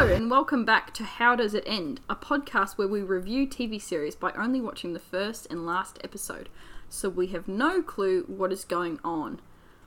[0.00, 3.82] Hello, and welcome back to How Does It End, a podcast where we review TV
[3.82, 6.48] series by only watching the first and last episode,
[6.88, 9.40] so we have no clue what is going on.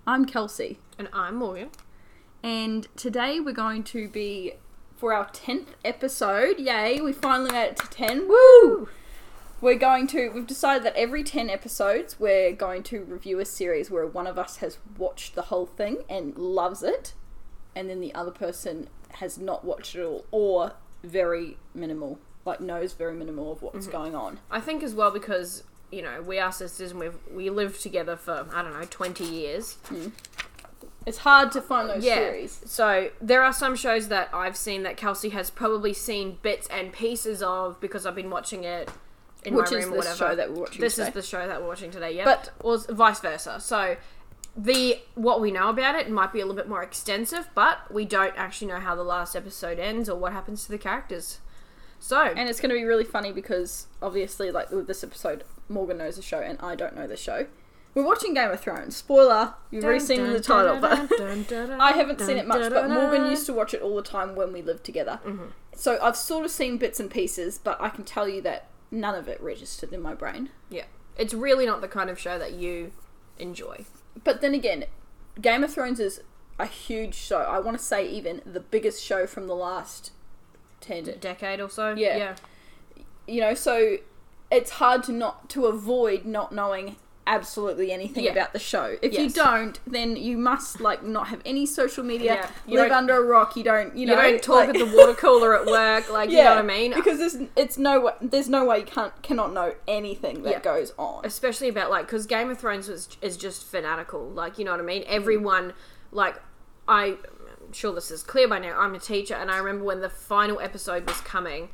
[0.05, 1.69] I'm Kelsie, And I'm Morgan.
[2.43, 4.55] and today we're going to be
[4.97, 6.59] for our 10th episode.
[6.59, 8.27] Yay, we finally made it to 10.
[8.27, 8.89] Woo!
[9.61, 13.89] We're going to, we've decided that every 10 episodes we're going to review a series
[13.89, 17.13] where one of us has watched the whole thing and loves it,
[17.73, 22.93] and then the other person has not watched it all or very minimal, like knows
[22.93, 23.91] very minimal of what's mm-hmm.
[23.91, 24.39] going on.
[24.49, 28.15] I think as well because you know we are sisters and we've we lived together
[28.15, 29.73] for I don't know twenty years.
[29.85, 30.07] Hmm.
[31.05, 32.15] It's hard to find those Yeah.
[32.15, 32.61] series.
[32.65, 36.93] So there are some shows that I've seen that Kelsie has probably seen bits and
[36.93, 38.87] pieces of because I've been watching it
[39.43, 40.17] in Which my is room this whatever.
[40.17, 41.07] show that we're watching This today.
[41.07, 42.15] is the show that we're watching today.
[42.15, 43.59] Yeah, But- or vice versa.
[43.59, 43.97] So
[44.55, 48.05] the what we know about it might be a little bit more extensive, but we
[48.05, 51.39] don't actually know how the last episode ends or what happens to the characters.
[51.99, 55.99] So And it's going to be really funny because obviously, like with this episode, Morgan
[55.99, 57.45] knows the show and I don't know the show.
[57.93, 58.95] We're watching Game of Thrones.
[58.95, 61.11] Spoiler, you've already seen the title, but
[61.79, 62.71] I haven't seen it much.
[62.71, 65.19] But Morgan used to watch it all the time when we lived together.
[65.25, 65.47] Mm-hmm.
[65.75, 69.13] So I've sort of seen bits and pieces, but I can tell you that none
[69.13, 70.49] of it registered in my brain.
[70.69, 70.85] Yeah.
[71.17, 72.93] It's really not the kind of show that you
[73.37, 73.85] enjoy.
[74.23, 74.85] But then again,
[75.39, 76.21] Game of Thrones is
[76.59, 77.39] a huge show.
[77.39, 80.11] I want to say even the biggest show from the last
[80.79, 81.93] ten Decade or so.
[81.93, 82.17] Yeah.
[82.17, 82.35] Yeah.
[83.27, 83.97] you know so
[84.49, 86.97] it's hard to not to avoid not knowing
[87.31, 88.31] absolutely anything Yeah.
[88.33, 92.33] about the show if you don't then you must like not have any social media
[92.35, 92.49] Yeah.
[92.67, 94.85] You live under a rock you don't you You know don't talk like- at the
[94.97, 96.93] water cooler at work, like you know what I mean?
[96.93, 100.59] because there's it's no wa- there's no way you can't cannot know anything that Yeah.
[100.59, 104.65] goes on Especially about like because Game of Thrones was is just fanatical, like you
[104.65, 104.87] know what I Mm.
[104.87, 105.03] mean.
[105.07, 105.73] Everyone,
[106.11, 106.35] like
[106.87, 107.17] I,
[107.65, 108.77] I'm sure this is clear by now.
[108.77, 111.69] I'm a teacher, and I remember when the final episode was coming,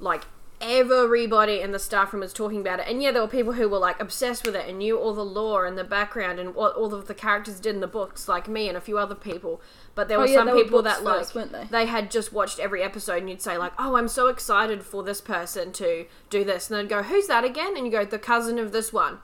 [0.00, 0.24] like
[0.60, 2.86] everybody in the staff room was talking about it.
[2.88, 5.24] And yeah, there were people who were like obsessed with it and knew all the
[5.24, 8.48] lore and the background and what all of the characters did in the books, like
[8.48, 9.60] me and a few other people.
[9.94, 11.86] But there Oh, were yeah, some they were people that like first, weren't they?
[11.86, 15.20] had just watched every episode, and you'd say like, "Oh, I'm so excited for this
[15.20, 18.58] person to do this," and they'd go, "Who's that again?" And you go, "The cousin
[18.58, 19.18] of this one."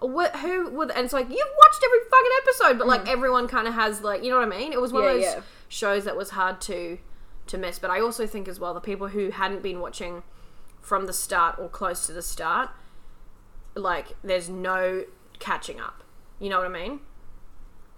[0.00, 0.36] What?
[0.36, 0.70] Who?
[0.70, 4.02] Would, and it's like you've watched every fucking episode, but like everyone kind of has
[4.02, 4.72] like, you know what I mean?
[4.72, 5.06] It was one Mm.
[5.06, 5.40] Yeah, of those yeah.
[5.68, 6.98] shows that was hard to
[7.48, 7.78] to miss.
[7.78, 10.22] But I also think as well the people who hadn't been watching
[10.88, 12.70] from the start or close to the start,
[13.74, 15.04] like there's no
[15.38, 16.02] catching up.
[16.40, 17.00] You know what I mean?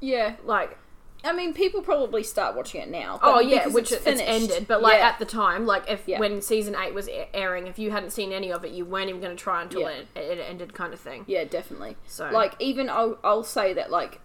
[0.02, 0.78] yeah Like
[1.22, 4.66] i mean people probably start watching it now Oh yeah, which it's, it's, ended.
[4.66, 5.08] But like Yeah.
[5.10, 6.18] at the time, like if Yeah.
[6.18, 9.20] when season eight was airing, if you hadn't seen any of it, you weren't even
[9.20, 9.88] going to try until Yeah.
[9.90, 11.24] it, it ended, kind of thing.
[11.28, 11.98] Yeah, definitely.
[12.06, 14.20] So- like even I'll I'll say that like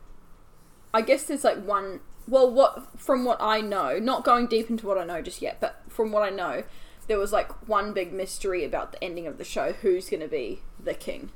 [0.94, 4.88] I guess there's like one well what from what I know, not going deep into
[4.88, 6.64] what I know just yet, but from what I know,
[7.08, 10.28] there was like one big mystery about the ending of the show, who's going to
[10.28, 11.30] be the king.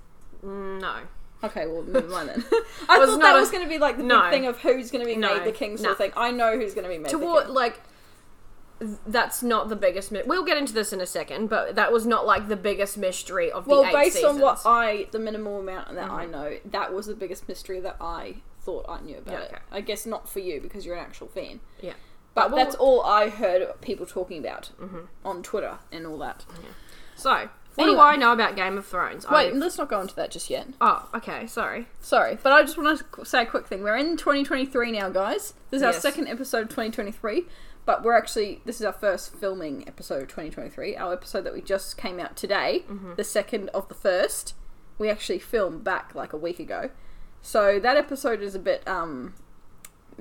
[0.44, 0.96] Mm, No,
[1.44, 2.44] Okay, well never mind then.
[2.90, 4.22] I Was thought that a- was going to be like the No.
[4.24, 5.38] big thing of who's going to be No.
[5.38, 5.92] made the king sort No.
[5.92, 6.12] of thing.
[6.18, 7.54] I know who's going to be made the toward king.
[7.56, 7.80] like
[9.06, 10.10] that's not the biggest.
[10.12, 12.98] Mi- we'll get into this in a second, but that was not like the biggest
[12.98, 14.36] mystery of the Well, eight based seasons.
[14.36, 14.42] Mm-hmm.
[14.44, 17.98] on what I, the minimal amount that I know, that was the biggest mystery that
[18.00, 19.60] I thought I knew about Yeah, it.
[19.72, 21.60] I guess not for you because you're an actual fan.
[21.82, 21.94] yeah,
[22.36, 25.00] But that's all I heard people talking about Mm-hmm.
[25.26, 26.46] on Twitter and all that.
[27.16, 27.96] So what Anyway.
[27.98, 29.30] do I know about Game of Thrones?
[29.30, 30.68] Wait, I- let's not go into that just yet.
[30.82, 31.88] oh, okay, sorry.
[32.00, 33.84] Sorry, but I just want to say a quick thing.
[33.84, 35.54] We're in 2023 now, guys.
[35.70, 36.02] This is our Yes.
[36.02, 37.46] second episode of 2023,
[37.86, 40.96] but we're actually this is our first filming episode of 2023.
[40.96, 43.16] Our episode that we just came out today, Mm-hmm.
[43.16, 44.54] the second of the first,
[44.98, 46.90] we actually filmed back like a week ago.
[47.42, 49.34] So that episode is a bit um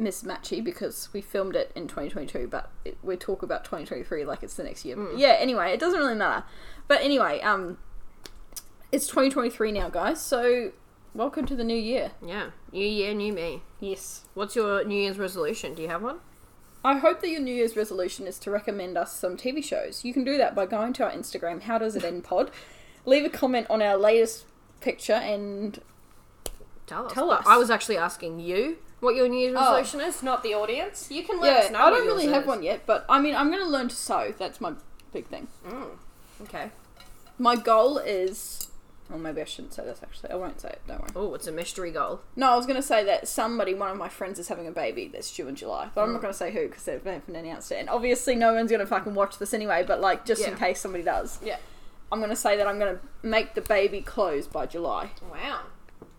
[0.00, 4.54] mismatchy because we filmed it in 2022, but it, we talk about 2023 like it's
[4.54, 4.96] the next year.
[4.96, 5.18] Mm.
[5.18, 5.36] Yeah.
[5.38, 6.44] Anyway, it doesn't really matter.
[6.86, 7.78] But anyway, um,
[8.92, 10.20] it's 2023 now, guys.
[10.20, 10.72] So
[11.14, 12.12] welcome to the new year.
[12.24, 13.62] Yeah, new year, new me.
[13.80, 14.24] Yes.
[14.34, 15.74] What's your New Year's resolution?
[15.74, 16.20] Do you have one?
[16.84, 20.04] I hope that your New Year's resolution is to recommend us some TV shows.
[20.04, 22.50] You can do that by going to our Instagram, How Does It End Pod.
[23.04, 24.44] Leave a comment on our latest
[24.80, 25.80] picture and
[26.88, 27.12] Tell us.
[27.12, 27.44] Tell us.
[27.46, 29.76] I was actually asking you what your New Year's Oh.
[29.76, 31.10] resolution is, not the audience.
[31.10, 31.78] You can let yeah, us know.
[31.78, 32.48] I what don't really yours have is.
[32.48, 34.34] one yet, but I mean, I'm going to learn to sew.
[34.36, 34.72] That's my
[35.12, 35.48] big thing.
[35.66, 35.86] Mm.
[36.42, 36.70] Okay.
[37.38, 38.68] My goal is,
[39.12, 40.30] or maybe I shouldn't say this actually.
[40.30, 40.80] I won't say it.
[40.88, 41.10] Don't worry.
[41.14, 42.20] Oh, it's a mystery goal.
[42.36, 44.72] No, I was going to say that somebody, one of my friends, is having a
[44.72, 46.12] baby that's due in July, but I'm Mm.
[46.14, 47.76] not going to say who because they haven't announced it.
[47.76, 49.84] And obviously, no one's going to fucking watch this anyway.
[49.86, 50.58] But like, just in Yeah.
[50.58, 51.58] case somebody does, Yeah.
[52.10, 55.10] I'm going to say that I'm going to make the baby clothes by July.
[55.30, 55.60] Wow.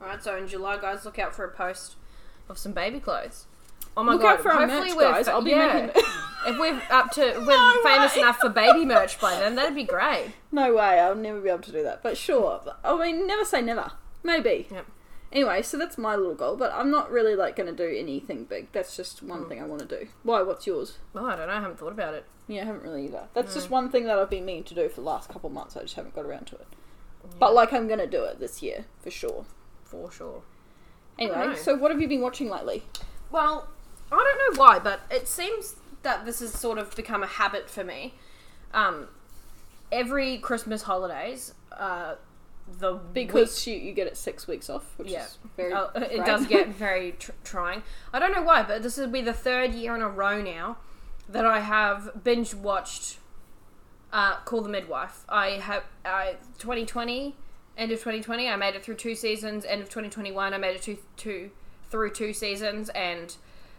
[0.01, 1.95] Alright, so in July, guys, look out for a post
[2.49, 3.45] of some baby clothes.
[3.95, 4.35] Oh my Look god!
[4.35, 5.27] out for hopefully merch, we're guys.
[5.27, 5.87] I'll be yeah.
[5.87, 6.01] making.
[6.47, 8.21] If we're up to, we're famous way.
[8.21, 10.31] enough for baby merch by then, that'd be great.
[10.53, 12.01] No way, I'll never be able to do that.
[12.01, 13.91] But sure, I mean, never say never.
[14.23, 14.67] Maybe.
[14.71, 14.85] Yep.
[15.31, 18.45] Anyway, so that's my little goal, but I'm not really like going to do anything
[18.45, 18.71] big.
[18.71, 19.49] That's just one mm.
[19.49, 20.07] thing I want to do.
[20.23, 20.41] Why?
[20.41, 20.97] What's yours?
[21.13, 21.53] Well, I don't know.
[21.53, 22.25] I haven't thought about it.
[22.47, 23.27] Yeah, I haven't really either.
[23.33, 25.77] That's just one thing that I've been meaning to do for the last couple months.
[25.77, 26.67] I just haven't got around to it.
[27.37, 29.45] But like, I'm going to do it this year for sure.
[29.83, 30.41] For sure.
[31.19, 32.83] Anyway, so what have you been watching lately?
[33.31, 33.67] Well,
[34.11, 37.69] I don't know why, but it seems that this has sort of become a habit
[37.69, 38.13] for me.
[38.73, 39.07] Um,
[39.91, 42.15] every Christmas holidays, uh,
[42.79, 45.25] the Because you, you get it six weeks off, which Yeah.
[45.25, 45.73] is very.
[45.73, 47.83] Oh, it does get very tr- trying.
[48.13, 50.77] I don't know why, but this will be the third year in a row now
[51.27, 53.17] that I have binge watched
[54.13, 55.23] uh, Call the Midwife.
[55.27, 57.35] I have I 2020,
[57.79, 59.65] end of 2020, I made it through two seasons.
[59.65, 61.51] End of 2021, I made it two, two
[61.89, 63.35] through two seasons and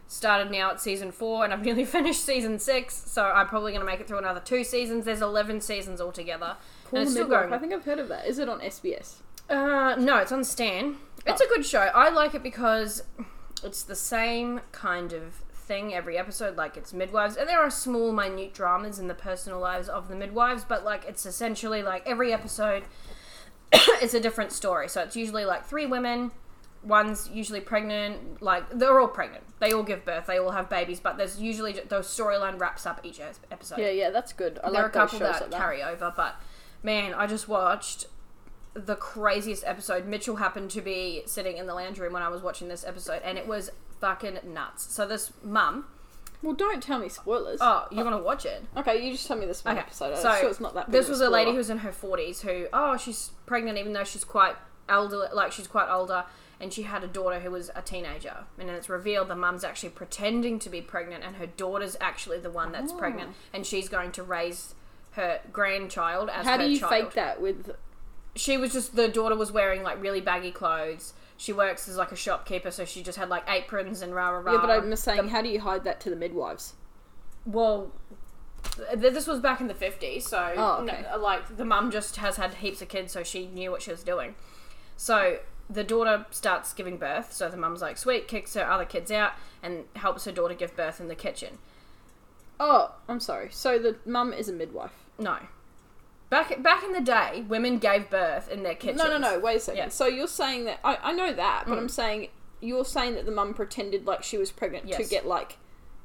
[0.09, 2.95] started now at season four, and I've nearly finished season six.
[3.11, 5.05] So I'm probably going to make it through another two seasons.
[5.05, 6.57] There's 11 seasons altogether,
[6.93, 7.43] and it's still Midwife.
[7.43, 7.53] going.
[7.53, 8.27] I think I've heard of that.
[8.27, 9.17] Is it on SBS?
[9.49, 10.97] Uh, no, it's on Stan.
[11.27, 11.45] It's Oh.
[11.45, 11.81] a good show.
[11.95, 13.03] I like it because
[13.63, 16.57] it's the same kind of thing every episode.
[16.57, 20.17] Like it's midwives, and there are small, minute dramas in the personal lives of the
[20.17, 22.85] midwives, but like it's essentially like every episode
[24.03, 24.89] is a different story.
[24.89, 26.33] So it's usually like three women.
[26.83, 28.43] One's usually pregnant.
[28.43, 29.45] Like they're all pregnant.
[29.59, 30.27] They all give birth.
[30.27, 31.01] They all have babies.
[31.01, 33.21] But there's usually the storyline wraps up each
[33.51, 34.59] episode Yeah, yeah, that's good.
[34.65, 35.59] I there are a couple that, like that.
[35.59, 36.41] carry over, but
[36.83, 38.07] man, I just watched
[38.75, 40.07] the craziest episode.
[40.07, 43.21] Mitchell happened to be sitting in the lounge room when I was watching this episode,
[43.25, 43.71] and it was
[44.01, 44.93] fucking nuts.
[44.95, 45.87] So this mum,
[46.43, 47.59] Well, don't tell me spoilers.
[47.63, 48.65] oh, you want to watch it?
[48.77, 50.17] Okay, you just tell me this one Okay, episode.
[50.17, 50.87] so it's not that.
[50.87, 51.57] Big This of was a lady spoiler.
[51.57, 54.55] who's in her forties who, oh, she's pregnant even though she's quite
[54.89, 56.25] elder, like she's quite older,
[56.59, 59.65] and she had a daughter who was a teenager, and then it's revealed the mum's
[59.65, 62.97] actually pretending to be pregnant, and her daughter's actually the one that's Oh.
[62.97, 64.75] pregnant, and she's going to raise
[65.13, 66.91] her grandchild as How her do you child.
[66.91, 67.75] fake that with?
[68.37, 71.13] she was just the daughter was wearing like really baggy clothes.
[71.41, 74.41] She works as like a shopkeeper, so she just had like aprons and rah rah
[74.41, 74.53] rah.
[74.53, 76.75] Yeah, but I'm just saying, how do you hide that to the midwives?
[77.47, 77.91] well,
[78.77, 81.03] th- this was back in the fifties, so Oh, okay.
[81.11, 83.91] no, like the mum just has had heaps of kids, so she knew what she
[83.91, 84.35] was doing.
[84.99, 85.39] So
[85.71, 89.33] the daughter starts giving birth, so the mum's like, sweet, kicks her other kids out
[89.63, 91.57] and helps her daughter give birth in the kitchen.
[92.59, 93.49] Oh, I'm sorry.
[93.51, 94.93] So the mum is a midwife.
[95.19, 95.39] No.
[96.31, 98.99] Back back in the day, women gave birth in their kitchens.
[99.03, 99.39] No, no, no.
[99.41, 99.79] Wait a second.
[99.79, 99.89] Yeah.
[99.89, 101.83] So you're saying that I, I know that, but Mm.
[101.83, 102.29] I'm saying
[102.61, 105.59] you're saying that the mum pretended like she was pregnant to get like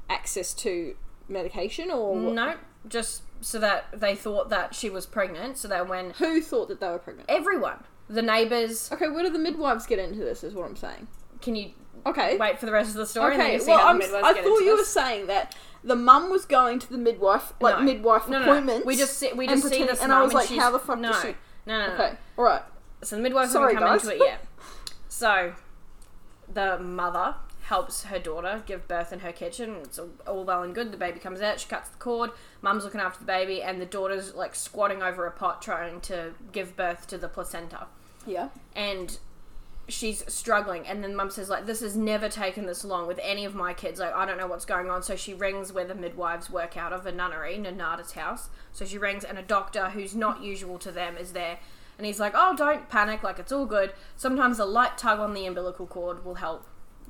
[0.09, 0.95] access to
[1.27, 2.33] medication, or what?
[2.33, 2.55] No,
[2.87, 6.79] just so that they thought that she was pregnant, so that when who thought that
[6.79, 7.29] they were pregnant?
[7.29, 10.43] everyone, the neighbors, Okay, where do the midwives get into this?
[10.43, 11.07] Is what I'm saying.
[11.41, 11.71] can you
[12.07, 12.37] Okay.
[12.37, 13.33] wait for the rest of the story?
[13.35, 15.55] Okay, well, how I'm, the midwives I thought you were saying that
[15.85, 17.83] the mum was going to the midwife, like No.
[17.83, 18.51] midwife No, no, no.
[18.51, 18.85] appointments.
[18.85, 20.71] We just see, we and just see this and I mum was like, she's- how
[20.71, 21.35] the fuck no, does she?
[21.65, 21.93] no, no, no.
[21.93, 22.63] Okay, all right.
[23.03, 24.03] So the midwife Sorry, haven't come guys.
[24.07, 24.45] into it yet.
[25.07, 25.53] So
[26.51, 29.77] the mother helps her daughter give birth in her kitchen.
[29.83, 30.91] It's all, all well and good.
[30.91, 31.59] The baby comes out.
[31.59, 32.31] She cuts the cord.
[32.61, 36.33] Mum's looking after the baby, and the daughter's like squatting over a pot trying to
[36.51, 37.87] give birth to the placenta.
[38.27, 38.49] Yeah.
[38.75, 39.17] and
[39.87, 43.45] she's struggling and then mum says like this has never taken this long with any
[43.45, 43.99] of my kids.
[43.99, 45.03] Like i don't know what's going on.
[45.03, 48.49] So she rings where the midwives work out of a nunnery Nonnatus house.
[48.71, 51.59] So she rings and a doctor who's not usual to them is there.
[51.97, 53.23] And he's like oh don't panic.
[53.23, 53.93] Like it's all good.
[54.15, 56.65] Sometimes a light tug on the umbilical cord will help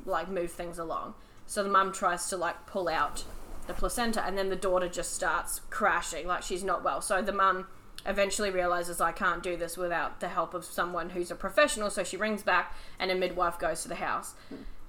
[0.05, 1.15] like move things along.
[1.45, 3.23] So the mum tries to like pull out
[3.67, 6.27] the placenta and then the daughter just starts crashing.
[6.27, 7.01] Like she's not well.
[7.01, 7.67] So the mum
[8.05, 11.89] eventually realizes I can't do this without the help of someone who's a professional.
[11.89, 14.35] So she rings back, and a midwife goes to the house,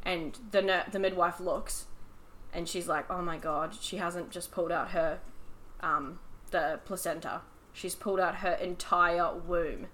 [0.03, 1.87] and the ner- the midwife looks,
[2.53, 5.21] and she's like, "Oh my god, she hasn't just pulled out her,
[5.81, 6.19] um,
[6.51, 7.43] the placenta.
[7.73, 9.89] She's pulled out her entire womb."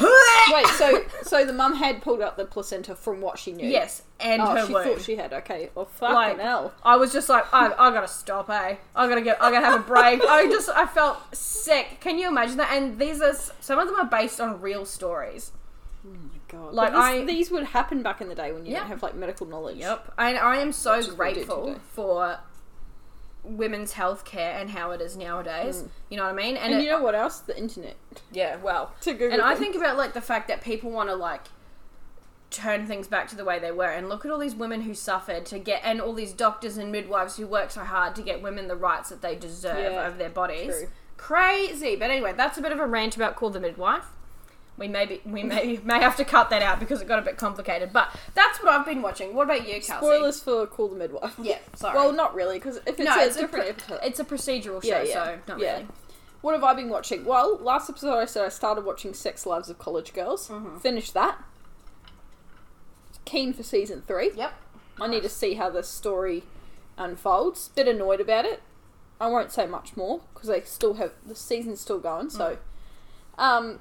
[0.00, 3.66] Wait, so so the mum had pulled out the placenta from what she knew.
[3.68, 4.84] Yes, and Oh, her she womb.
[4.84, 5.32] thought she had.
[5.32, 5.70] Okay.
[5.74, 6.72] Well, fucking Like, hell.
[6.82, 8.76] I was just like, I, I gotta stop, eh?
[8.96, 10.22] I gotta get, I gotta have a break.
[10.24, 11.98] I just, I felt sick.
[12.00, 12.72] Can you imagine that?
[12.72, 15.52] And these are some of them are based on real stories.
[16.06, 16.74] Oh my god.
[16.74, 18.78] Like, this- I- these would happen back in the day when you Yeah.
[18.80, 19.76] didn't have like medical knowledge.
[19.78, 20.14] Yep.
[20.18, 22.38] And I am so Which is what we do grateful for
[23.44, 25.82] women's health care and how it is nowadays.
[25.82, 25.88] Mm.
[26.10, 26.56] You know what I mean?
[26.56, 27.40] And, it- you know what else?
[27.40, 27.96] The internet.
[28.30, 28.92] yeah, well.
[29.02, 31.42] To Google And I think about like the fact that people want to like
[32.50, 34.94] turn things back to the way they were and look at all these women who
[34.94, 38.42] suffered to get and all these doctors and midwives who work so hard to get
[38.42, 40.66] women the rights that they deserve Yeah, over their bodies.
[40.66, 40.88] true.
[41.16, 41.96] Crazy.
[41.96, 44.04] But anyway, that's a bit of a rant about Call the Midwife.
[44.78, 47.22] We may be, we may may have to cut that out because it got a
[47.22, 47.92] bit complicated.
[47.92, 49.34] But that's what I've been watching.
[49.34, 49.98] What about you, Kelsie?
[49.98, 51.34] Spoilers for Call the Midwife.
[51.40, 51.94] Yeah, sorry.
[51.96, 54.82] Well, not really, because if it's no, a it's a, different pro- it's a procedural
[54.82, 55.12] show, Yeah, yeah.
[55.12, 55.72] so not Yeah.
[55.74, 55.86] really.
[56.40, 57.24] What have I been watching?
[57.24, 60.48] Well, last episode I said I started watching Sex Lives of College Girls.
[60.48, 60.78] Mm-hmm.
[60.78, 61.38] Finished that.
[63.24, 64.32] Keen for season three.
[64.34, 64.52] Yep.
[65.00, 66.42] I need to see how the story
[66.98, 67.68] unfolds.
[67.68, 68.62] Bit annoyed about it.
[69.20, 72.30] I won't say much more because they still have the season's still going.
[72.30, 72.58] So,
[73.38, 73.78] um,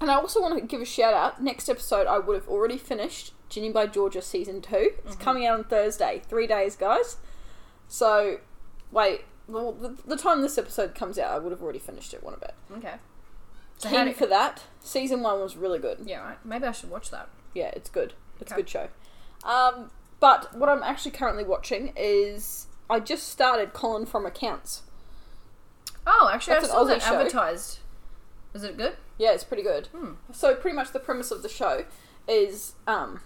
[0.00, 1.42] and I also want to give a shout out.
[1.42, 4.90] Next episode, I would have already finished Ginny by Georgia season two.
[5.04, 6.22] It's coming out on Thursday.
[6.28, 7.16] Three days, guys.
[7.88, 8.38] So,
[8.90, 9.22] wait.
[9.48, 12.22] Well, the, the time this episode comes out, I would have already finished it.
[12.22, 12.54] One of it.
[12.78, 12.94] Okay.
[13.78, 14.64] So Keen for that.
[14.80, 15.98] Season one was really good.
[16.04, 16.38] yeah, right.
[16.44, 17.28] Maybe I should watch that.
[17.54, 18.14] Yeah, it's good.
[18.40, 18.60] It's Okay.
[18.60, 18.88] a good show.
[19.48, 24.82] Um, but what I'm actually currently watching is I just started Colin from Accounts.
[26.06, 27.14] Oh, actually, That's I saw that show.
[27.18, 27.78] advertised.
[28.54, 28.96] Is it good?
[29.18, 29.88] Yeah, it's pretty good.
[29.88, 30.12] Hmm.
[30.32, 31.84] So pretty much the premise of the show
[32.28, 33.20] is um,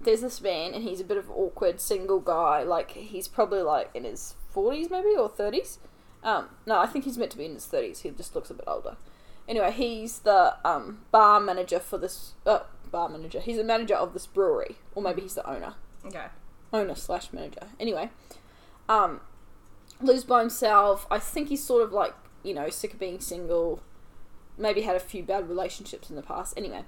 [0.00, 2.62] there's this man and he's a bit of an awkward single guy.
[2.62, 5.78] Like he's probably like in his 40s maybe or 30s.
[6.22, 8.00] Um, no, I think he's meant to be in his 30s.
[8.00, 8.96] He just looks a bit older.
[9.46, 12.32] Anyway, he's the um, bar manager for this.
[12.46, 13.40] Uh, bar manager.
[13.40, 15.74] He's the manager of this brewery, or maybe he's the owner.
[16.06, 16.26] Okay.
[16.72, 17.68] owner slash manager.
[17.78, 18.10] Anyway,
[18.88, 19.20] um,
[20.00, 21.06] lives by himself.
[21.10, 23.82] I think he's sort of like you know sick of being single.
[24.56, 26.54] Maybe had a few bad relationships in the past.
[26.56, 26.84] Anyway,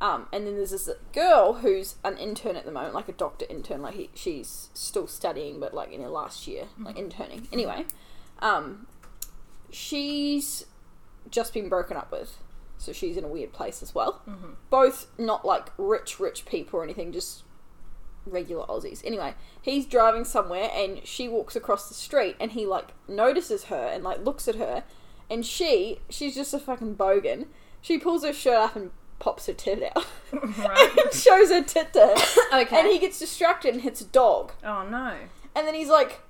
[0.00, 3.44] um, and then there's this girl who's an intern at the moment, like a doctor
[3.50, 3.82] intern.
[3.82, 7.48] Like he, she's still studying, but like in her last year, like interning.
[7.52, 7.86] Anyway,
[8.40, 8.86] um,
[9.70, 10.66] she's
[11.30, 12.38] just been broken up with.
[12.80, 14.22] So she's in a weird place as well.
[14.28, 14.54] Mhm.
[14.70, 17.42] Both not like rich, rich people or anything, just
[18.24, 19.04] regular Aussies.
[19.04, 23.88] Anyway, he's driving somewhere and she walks across the street and he like notices her
[23.92, 24.84] and like looks at her
[25.30, 27.46] and she she's just a fucking bogan.
[27.80, 30.06] She pulls her shirt up and pops her tit out.
[30.32, 30.90] Right.
[31.04, 32.60] and shows her tit to her.
[32.60, 32.78] Okay.
[32.80, 34.52] And he gets distracted and hits a dog.
[34.64, 35.14] Oh no.
[35.54, 36.20] And then he's like,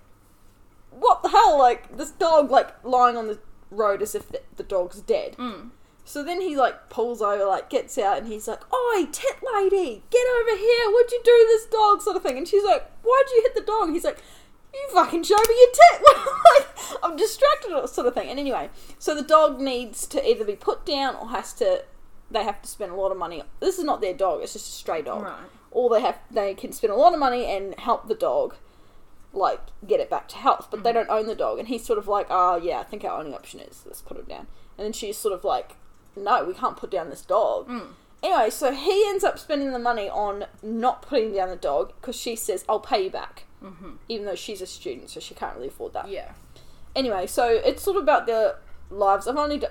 [0.90, 1.58] What the hell?
[1.58, 3.38] Like this dog like lying on the
[3.70, 5.36] road as if the, the dog's dead.
[5.36, 5.70] Mm.
[6.04, 10.02] So then he like pulls over, like gets out, and he's like, "Oi, tit lady,
[10.08, 10.90] get over here!
[10.90, 12.38] What'd you do to this dog?" Sort of thing.
[12.38, 14.16] And she's like, "Why'd you hit the dog?" And he's like,
[14.74, 16.02] "You fucking show me your tit!"
[16.54, 16.68] like
[17.02, 18.28] I'm distracted, or sort of thing.
[18.28, 21.84] And anyway, so the dog needs to either be put down or has to.
[22.30, 23.42] They have to spend a lot of money.
[23.60, 25.22] This is not their dog; it's just a stray dog.
[25.22, 25.38] Right.
[25.70, 28.56] Or they have they can spend a lot of money and help the dog,
[29.32, 30.68] like get it back to health.
[30.70, 33.04] But they don't own the dog, and he's sort of like, "Oh yeah, I think
[33.04, 34.46] our only option is let's put him down."
[34.76, 35.76] And then she's sort of like,
[36.14, 37.88] "No, we can't put down this dog." Mm.
[38.22, 42.16] Anyway, so he ends up spending the money on not putting down the dog because
[42.16, 43.90] she says, "I'll pay you back," Mm-hmm.
[44.08, 46.08] even though she's a student, so she can't really afford that.
[46.08, 46.32] Yeah.
[46.94, 48.56] Anyway, so it's sort of about their
[48.90, 49.26] lives.
[49.26, 49.66] I've only d-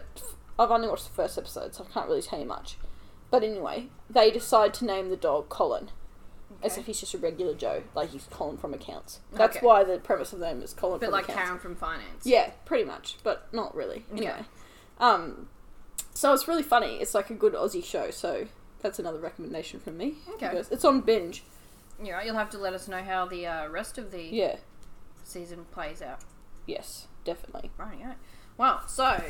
[0.60, 2.78] I've only watched the first episode, so I can't really tell you much.
[3.32, 5.90] But anyway, they decide to name the dog Colin,
[6.64, 9.20] as if he's just a regular Joe, like he's Colin from accounts.
[9.34, 9.66] That's Okay.
[9.66, 11.42] why the premise of the name is Colin A bit from like accounts.
[11.44, 12.26] Karen from finance.
[12.26, 14.06] Yeah, pretty much, but not really.
[14.14, 14.18] Okay.
[14.26, 14.46] Anyway,
[15.00, 15.48] um,
[16.14, 16.98] so it's really funny.
[16.98, 18.10] It's like a good Aussie show.
[18.12, 18.48] So
[18.82, 20.16] that's another recommendation from me.
[20.36, 20.52] Okay.
[20.72, 21.44] It's on binge.
[22.00, 22.26] Right.
[22.26, 24.58] You'll have to let us know how the uh, rest of the Yeah.
[25.24, 26.20] season plays out.
[26.66, 27.72] Yes, definitely.
[27.78, 27.98] Right.
[28.00, 28.14] Yeah.
[28.58, 29.22] Well, so.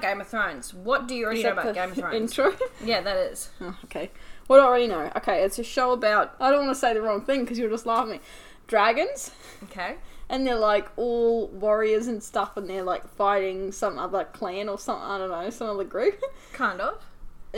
[0.00, 0.72] Game of Thrones.
[0.74, 2.14] What do you already know about Game of Thrones?
[2.14, 2.54] Intro.
[2.82, 3.50] Yeah, that is.
[3.60, 4.10] oh, okay.
[4.46, 5.10] What do I already know?
[5.16, 6.34] Okay, it's a show about.
[6.40, 8.20] I don't want to say the wrong thing because you'll just laugh at me.
[8.66, 9.30] Dragons.
[9.64, 9.96] Okay.
[10.30, 14.78] And they're like all warriors and stuff, and they're like fighting some other clan or
[14.78, 15.04] something.
[15.06, 16.22] I don't know, some other group.
[16.52, 17.02] Kind of.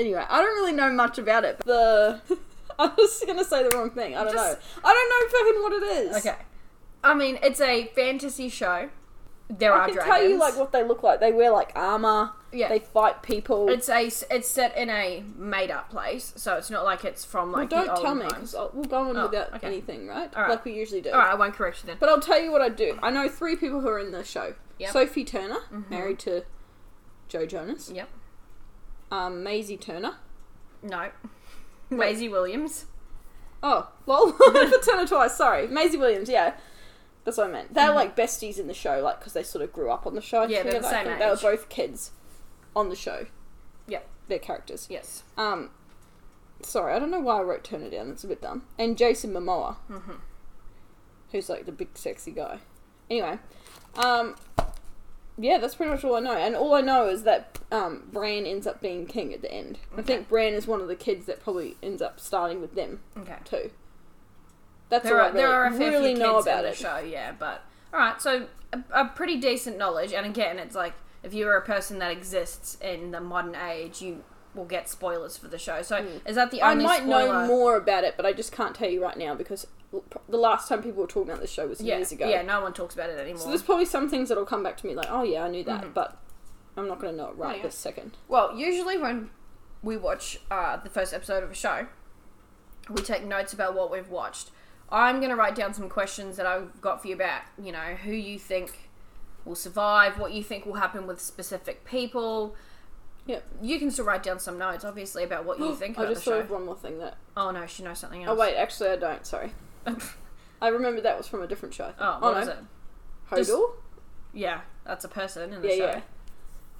[0.00, 1.59] Anyway, I don't really know much about it.
[1.61, 2.21] The
[2.78, 4.16] I was gonna say the wrong thing.
[4.16, 4.80] I don't Just- know.
[4.85, 6.16] I don't know fucking what it is.
[6.26, 6.38] Okay.
[7.04, 8.90] I mean, it's a fantasy show.
[9.49, 9.99] There are dragons.
[9.99, 10.07] I are can dragons.
[10.23, 11.19] tell you like what they look like.
[11.21, 12.30] They wear like armor.
[12.52, 12.69] Yeah.
[12.69, 13.69] They fight people.
[13.69, 17.50] It's a it's set in a made up place, so it's not like it's from
[17.52, 18.52] well, like don't the tell me times.
[18.52, 19.66] because we'll go on Oh, without okay.
[19.66, 20.33] anything, right?
[20.37, 20.50] All right.
[20.50, 21.11] Like we usually do.
[21.11, 21.97] All right, I won't correct you then.
[21.99, 22.99] But I'll tell you what I do.
[23.02, 24.54] I know three people who are in the show.
[24.78, 24.88] Yep.
[24.90, 24.92] Mm-hmm.
[24.92, 26.45] Sophie Turner, married to
[27.28, 27.90] Joe Jonas.
[27.95, 28.09] Yep.
[29.11, 30.17] Um, Maisie Turner.
[30.83, 31.11] No.
[31.90, 32.87] Maisie Williams.
[33.62, 34.33] Oh, lol.
[34.33, 34.52] for
[34.85, 35.35] Turner twice.
[35.37, 36.29] Sorry, Maisie Williams.
[36.29, 36.55] Yeah,
[37.25, 37.75] that's what I meant.
[37.75, 40.23] They're like besties in the show, like because they sort of grew up on the
[40.23, 40.43] show.
[40.43, 40.52] Mm-hmm.
[40.52, 42.12] Yeah, they're the same think They were both kids
[42.75, 43.26] on the show.
[43.88, 44.07] Yep.
[44.29, 44.87] Their characters.
[44.88, 45.25] Yes.
[45.37, 45.71] Um,
[46.62, 48.11] sorry, I don't know why I wrote Turner down.
[48.11, 48.62] It's a bit dumb.
[48.79, 50.12] And Jason Momoa, Mm-hmm.
[51.33, 52.61] who's like the big sexy guy.
[53.11, 53.38] Anyway,
[53.97, 54.37] um,
[55.38, 56.37] yeah, that's pretty much all I know.
[56.37, 59.78] And all I know is that um, Bran ends up being king at the end.
[59.96, 63.00] I think Bran is one of the kids that probably ends up starting with them
[63.18, 63.37] Okay.
[63.44, 63.70] too.
[64.88, 66.58] That's There all I are really, there are a fair really few know kids about
[66.58, 66.76] in the it.
[66.76, 67.62] show, yeah, but
[67.94, 68.20] all right.
[68.20, 72.10] So a, a pretty decent knowledge, and again, it's like if you're a person that
[72.10, 75.83] exists in the modern age, you will get spoilers for the show.
[75.83, 76.64] So is that the Hmm.
[76.64, 77.33] I might spoiler?
[77.42, 79.66] know more about it, but I just can't tell you right now because
[80.28, 82.28] the last time people were talking about this show was Yeah, years ago.
[82.28, 83.40] yeah, no one talks about it anymore.
[83.42, 85.64] So there's probably some things that'll come back to me like, oh yeah, I knew
[85.64, 86.16] that, but
[86.76, 87.62] I'm not going to know it right Oh, yeah.
[87.64, 88.16] this second.
[88.28, 89.30] Well, usually when
[89.83, 91.87] we watch uh, the first episode of a show,
[92.88, 94.50] we take notes about what we've watched.
[94.90, 97.95] I'm going to write down some questions that I've got for you about, you know,
[98.04, 98.90] who you think
[99.45, 102.54] will survive, what you think will happen with specific people.
[103.30, 103.44] Yep.
[103.62, 106.25] You can still write down some notes, obviously, about what you think I about just
[106.25, 106.42] the thought show.
[106.44, 107.16] of one more thing that.
[107.37, 109.25] Oh no, she knows something Oh wait, actually I don't.
[109.26, 109.52] Sorry,
[110.62, 111.84] I remember that was from a different show.
[111.84, 111.99] I think.
[112.00, 112.40] oh, what no.
[112.40, 112.56] is it?
[113.30, 113.37] Hodor?
[113.37, 113.52] Just-
[114.32, 115.84] Yeah, that's a person in the yeah, show.
[115.87, 116.00] yeah,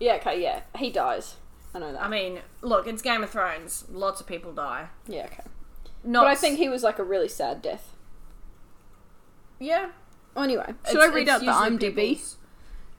[0.01, 0.15] yeah.
[0.17, 1.37] Okay, yeah, he dies.
[1.75, 2.03] I know that.
[2.03, 3.85] I mean, look, it's Game of Thrones.
[3.93, 4.89] Lots of people die.
[5.07, 5.45] yeah, okay.
[6.03, 7.93] Not, But I think he was like a really sad death.
[9.59, 9.91] yeah.
[10.37, 11.95] Oh, anyway, should It's- I read it's out the usually IMDb?
[12.07, 12.37] people's-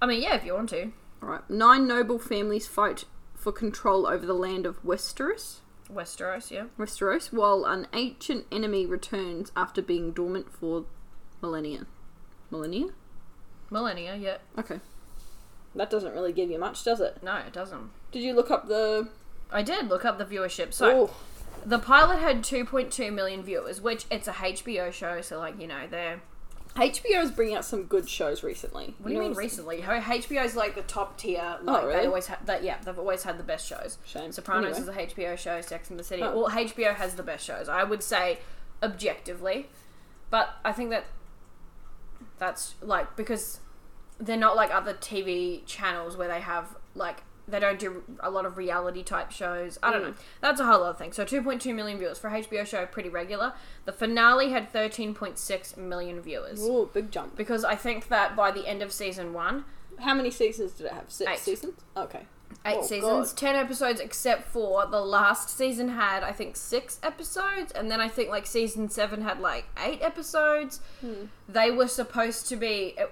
[0.01, 0.91] I mean, yeah, if you want to.
[1.23, 1.49] All right.
[1.49, 3.05] Nine noble families fight
[3.41, 5.57] for control over the land of Westeros.
[5.91, 6.65] Westeros, yeah.
[6.77, 10.85] Westeros, while an ancient enemy returns after being dormant for
[11.41, 11.87] millennia.
[12.51, 12.89] Millennia?
[13.71, 14.37] Millennia, yeah.
[14.57, 14.79] Okay.
[15.75, 17.23] That doesn't really give you much, does it?
[17.23, 17.89] No, it doesn't.
[18.11, 19.09] Did you look up the?
[19.51, 20.73] I did look up the viewership.
[20.73, 21.15] So Oh,
[21.65, 25.87] the pilot had 2.2 million viewers, which it's a HBO show, so like you know
[25.89, 26.21] they're.
[26.75, 28.95] HBO's bringing out some good shows recently.
[28.99, 29.81] What do you mean recently?
[29.81, 31.57] Ho- HBO's like the top tier.
[31.59, 31.99] Oh, like Oh, really?
[32.01, 32.63] they always had that.
[32.63, 33.97] Yeah, they've always had the best shows.
[34.05, 34.31] Shame.
[34.31, 35.03] Sopranos Anyway.
[35.03, 35.59] is a HBO show.
[35.61, 36.23] Sex and the City.
[36.23, 36.35] Oh.
[36.43, 37.67] Well, HBO has the best shows.
[37.67, 38.39] I would say
[38.81, 39.67] objectively,
[40.29, 41.05] but I think that
[42.37, 43.59] that's like because
[44.19, 48.45] they're not like other TV channels where they have like they don't do a lot
[48.45, 49.77] of reality type shows.
[49.83, 50.13] I don't know.
[50.41, 51.11] That's a whole other thing.
[51.11, 53.53] So 2.2 million viewers for HBO show, pretty regular.
[53.85, 56.61] The finale had 13.6 million viewers.
[56.63, 57.35] Ooh, big jump.
[57.35, 59.65] Because I think that by the end of season one,
[59.99, 61.11] How many seasons did it have?
[61.11, 61.39] Six Eight.
[61.39, 61.73] seasons?
[61.95, 62.25] Okay.
[62.65, 63.37] eight Oh, seasons, God.
[63.37, 68.07] ten episodes, except for the last season had I think six episodes, and then I
[68.07, 70.79] think like season seven had like eight episodes.
[71.01, 71.25] Hmm.
[71.47, 73.05] They were supposed to be uh,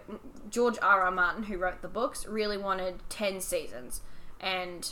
[0.50, 1.02] George R.
[1.02, 1.12] R.
[1.12, 4.02] Martin, who wrote the books, really wanted ten seasons,
[4.40, 4.92] and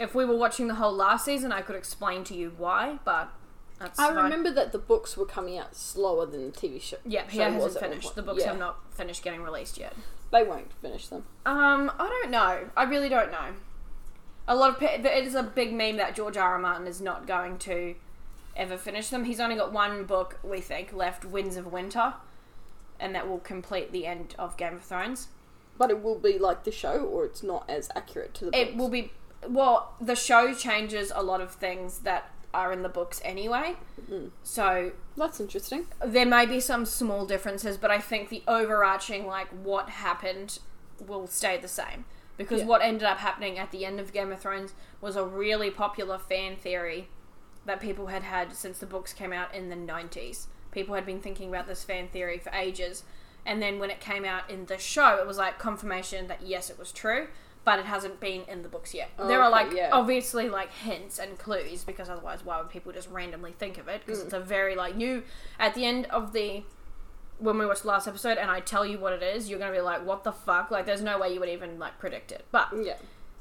[0.00, 3.30] if we were watching the whole last season, I could explain to you why, but
[3.78, 4.16] that's I fine.
[4.24, 6.96] remember that the books were coming out slower than the TV show.
[7.04, 8.14] Yeah, he show hasn't was at one finished.
[8.14, 8.48] The books Yeah.
[8.50, 9.94] have not finished getting released yet.
[10.30, 11.24] They won't finish them.
[11.46, 12.68] Um, I don't know.
[12.76, 13.54] I really don't know.
[14.46, 16.52] A lot of pe- it is a big meme that George R.
[16.52, 16.58] R.
[16.58, 17.94] Martin is not going to
[18.56, 19.24] ever finish them.
[19.24, 22.14] He's only got one book we think left, Winds of Winter,
[22.98, 25.28] and that will complete the end of Game of Thrones.
[25.78, 28.70] But it will be like the show, or it's not as accurate to the books.
[28.70, 29.12] It will be
[29.46, 29.94] well.
[30.00, 34.28] The show changes a lot of things that are in the books anyway, mm-hmm.
[34.42, 35.86] so That's interesting.
[36.04, 40.58] there may be some small differences, but I think the overarching like what happened
[41.06, 42.04] will stay the same.
[42.36, 42.66] Because Yeah.
[42.66, 46.18] what ended up happening at the end of Game of Thrones was a really popular
[46.18, 47.08] fan theory
[47.66, 50.46] that people had had since the books came out in the 90s.
[50.70, 53.02] People had been thinking about this fan theory for ages.
[53.48, 56.68] And then when it came out in the show, it was like confirmation that yes,
[56.68, 57.28] it was true,
[57.64, 59.10] but it hasn't been in the books yet.
[59.16, 59.88] there are Okay, like yeah.
[59.90, 64.02] obviously like hints and clues because otherwise why would people just randomly think of it?
[64.04, 64.24] Because mm.
[64.26, 65.22] it's a very like you
[65.58, 66.62] at the end of the
[67.38, 69.72] when we watched the last episode and I tell you what it is, you're gonna
[69.72, 70.70] be like, what the fuck?
[70.70, 72.44] Like there's no way you would even like predict it.
[72.52, 72.96] But Yeah.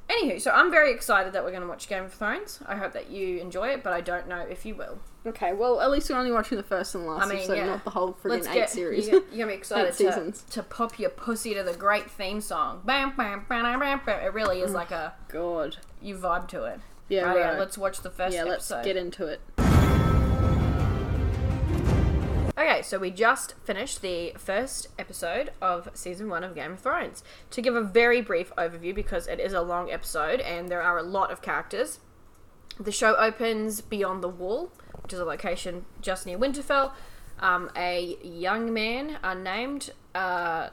[0.09, 2.59] Anywho, so I'm very excited that we're gonna watch Game of Thrones.
[2.65, 4.99] I hope that you enjoy it, but I don't know if you will.
[5.25, 7.65] Okay, well, at least we're only watching the first and last I mean, episode, yeah.
[7.65, 9.07] not the whole friggin' Let's eight get series.
[9.07, 12.81] You're, you're gonna be excited to, to pop your pussy to the great theme song.
[12.85, 14.19] Bam, bam, bam, bam, bam.
[14.21, 15.77] It really is oh, like a God.
[16.01, 16.79] you vibe to it.
[17.09, 17.59] Yeah, Right, right.
[17.59, 19.41] let's watch the first yeah, let's get into it.
[22.57, 27.23] Okay, so we just finished the first episode of season one of Game of Thrones.
[27.51, 30.97] To give a very brief overview, because it is a long episode and there are
[30.97, 31.99] a lot of characters,
[32.79, 34.71] the show opens beyond the wall,
[35.03, 36.93] which is a location just near Winterfell.
[37.39, 40.69] Um, a young man, unnamed, uh,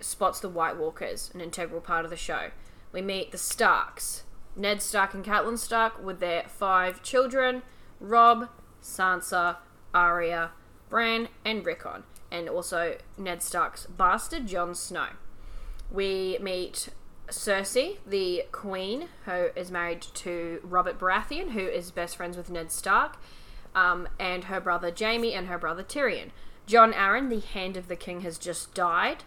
[0.00, 2.48] spots the White Walkers, an integral part of the show.
[2.92, 4.22] We meet the Starks,
[4.56, 7.60] Ned Stark and Catelyn Stark, with their five children
[8.00, 8.48] Robb,
[8.82, 9.56] Sansa,
[9.92, 10.52] Arya,
[10.88, 15.08] Bran, and Rickon, and also Ned Stark's bastard, Jon Snow.
[15.90, 16.88] We meet
[17.28, 22.70] Cersei, the Queen, who is married to Robert Baratheon, who is best friends with Ned
[22.70, 23.18] Stark,
[23.74, 26.30] um, and her brother Jaime and her brother Tyrion.
[26.66, 29.24] Jon Arryn, the Hand of the King, has just died,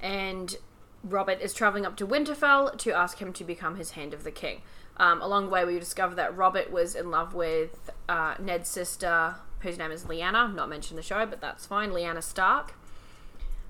[0.00, 0.56] and
[1.02, 4.30] Robert is traveling up to Winterfell to ask him to become his Hand of the
[4.30, 4.62] King.
[4.96, 9.36] Um, along the way, we discover that Robert was in love with uh, Ned's sister,
[9.60, 10.54] whose name is Lyanna.
[10.54, 11.90] Not mentioned the show, but that's fine.
[11.90, 12.74] Lyanna Stark.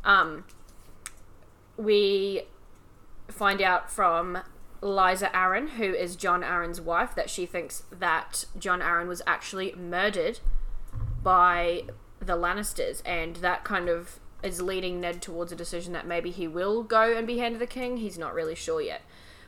[0.05, 0.45] Um,
[1.77, 2.43] we
[3.29, 4.39] find out from
[4.83, 9.75] Lysa Arryn, who is Jon Arryn's wife, that she thinks that Jon Arryn was actually
[9.75, 10.41] murdered
[11.23, 11.85] by
[12.21, 16.49] the Lannisters, and that kind of is leading Ned towards a decision that maybe he
[16.49, 17.99] will go and be hand of the king.
[17.99, 19.03] He's not really sure yet.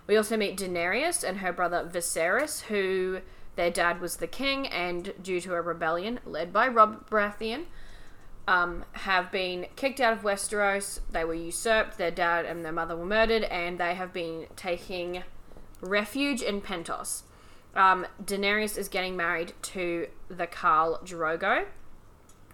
[0.06, 3.20] We also meet Daenerys and her brother Viserys, who
[3.56, 7.64] their dad was the king, and due to a rebellion led by Rob Baratheon,
[8.48, 11.00] um, have been kicked out of Westeros.
[11.10, 11.98] They were usurped.
[11.98, 15.22] Their dad and their mother were murdered, and they have been taking
[15.80, 17.22] refuge in Pentos.
[17.74, 21.66] Um, Daenerys is getting married to the Khal Drogo,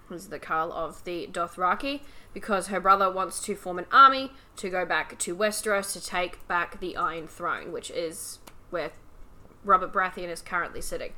[0.09, 2.01] who's the Khal of the Dothraki,
[2.33, 6.47] because her brother wants to form an army to go back to Westeros to take
[6.47, 8.39] back the Iron Throne, which is
[8.71, 8.93] where
[9.65, 11.13] Robert Baratheon is currently sitting.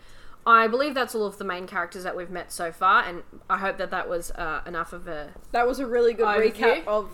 [0.46, 3.59] I believe that's all of the main characters that we've met so far, and I
[3.59, 5.35] hope that that was uh, enough of a.
[5.53, 6.55] That was a really good Overview.
[6.55, 7.11] recap of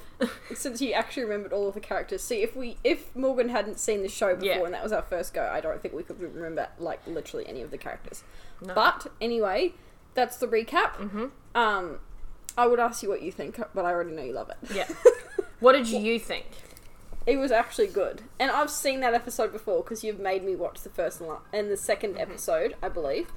[0.55, 2.23] since you actually remembered all of the characters.
[2.23, 4.65] See, if we if Morgan hadn't seen the show before Yeah.
[4.65, 7.63] and that was our first go, I don't think we could remember like literally any
[7.63, 8.23] of the characters.
[8.65, 8.75] No.
[8.75, 9.75] But anyway,
[10.15, 10.93] that's the recap.
[10.97, 11.31] Mhm.
[11.57, 11.99] Um,
[12.57, 14.57] I would ask you what you think, but I already know you love it.
[14.73, 14.87] Yeah.
[15.59, 16.47] what did you think?
[17.27, 20.83] It was actually good, and I've seen that episode before because you've made me watch
[20.83, 22.19] the first and, la- and the 2nd Mm-hmm.
[22.21, 23.33] episode, I believe,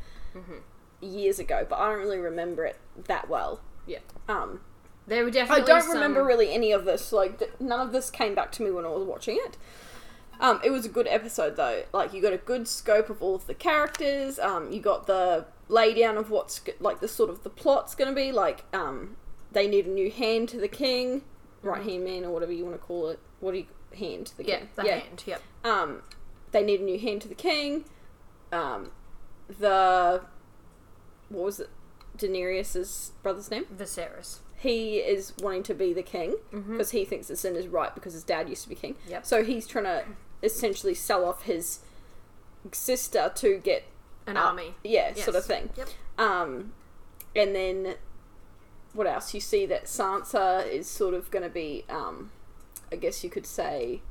[1.01, 1.65] years ago.
[1.67, 3.61] But I don't really remember it that well.
[3.87, 3.99] Yeah.
[4.27, 4.61] Um,
[5.07, 5.63] There were definitely.
[5.63, 7.11] I don't some- remember really any of this.
[7.11, 9.57] Like th- none of this came back to me when I was watching it.
[10.39, 11.83] Um, it was a good episode though.
[11.91, 14.37] Like you got a good scope of all of the characters.
[14.39, 18.09] Um, you got the laydown of what's g- like the sort of the plot's going
[18.09, 18.31] to be.
[18.31, 19.17] Like um,
[19.51, 21.23] they need a new hand to the king,
[21.63, 23.19] right hand man or whatever you want to call it.
[23.39, 23.65] What do you
[23.97, 24.59] hand to the king.
[24.75, 25.23] Yeah, the hand.
[25.25, 25.41] Yep.
[25.63, 26.01] Um,
[26.51, 27.85] they need a new hand to the king.
[28.51, 28.91] Um,
[29.47, 30.21] the
[31.29, 31.69] what was it?
[32.17, 34.39] Daenerys's brother's name Viserys.
[34.57, 38.11] he is wanting to be the king because he thinks the sin is right because
[38.13, 38.95] his dad used to be king.
[39.07, 39.25] Yep.
[39.25, 40.03] So he's trying to
[40.43, 41.79] essentially sell off his
[42.73, 43.83] sister to get
[44.27, 44.47] An up.
[44.47, 44.73] army.
[44.83, 45.23] Yeah, Yes.
[45.23, 45.69] sort of thing.
[45.77, 45.89] Yep.
[46.17, 46.73] Um,
[47.35, 47.95] and then
[48.93, 49.33] what else?
[49.33, 52.31] You see that Sansa is sort of going to be, um,
[52.91, 54.01] I guess you could say,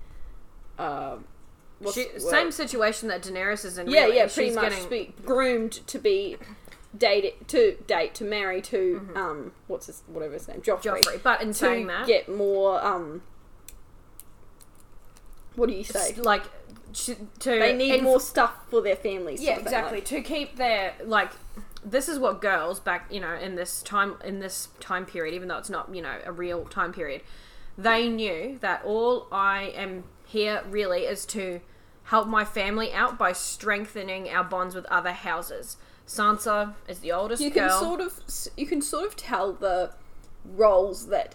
[0.78, 1.24] um,
[1.92, 3.88] She, same situation that Daenerys is in.
[3.88, 4.16] yeah, really.
[4.16, 6.36] yeah, She's pretty much getting- be groomed to be
[6.96, 9.16] dated to date to marry to Mm-hmm.
[9.16, 11.22] um what's his whatever his name Joffrey, Joffrey.
[11.22, 13.20] But in saying that, get more um
[15.54, 16.44] what do you say it's like
[16.94, 19.98] to, to they need inf- more stuff for their families Yeah, sort of thing, exactly.
[19.98, 21.30] like- To keep their like
[21.84, 25.48] this is what girls back, you know, in this time in this time period, even
[25.48, 27.22] though it's not, you know, a real time period,
[27.78, 31.60] they knew that all I am here really is to
[32.04, 35.76] help my family out by strengthening our bonds with other houses.
[36.06, 37.80] Sansa is the oldest you can girl.
[37.80, 38.20] sort of
[38.56, 39.92] you can sort of tell the
[40.44, 41.34] roles that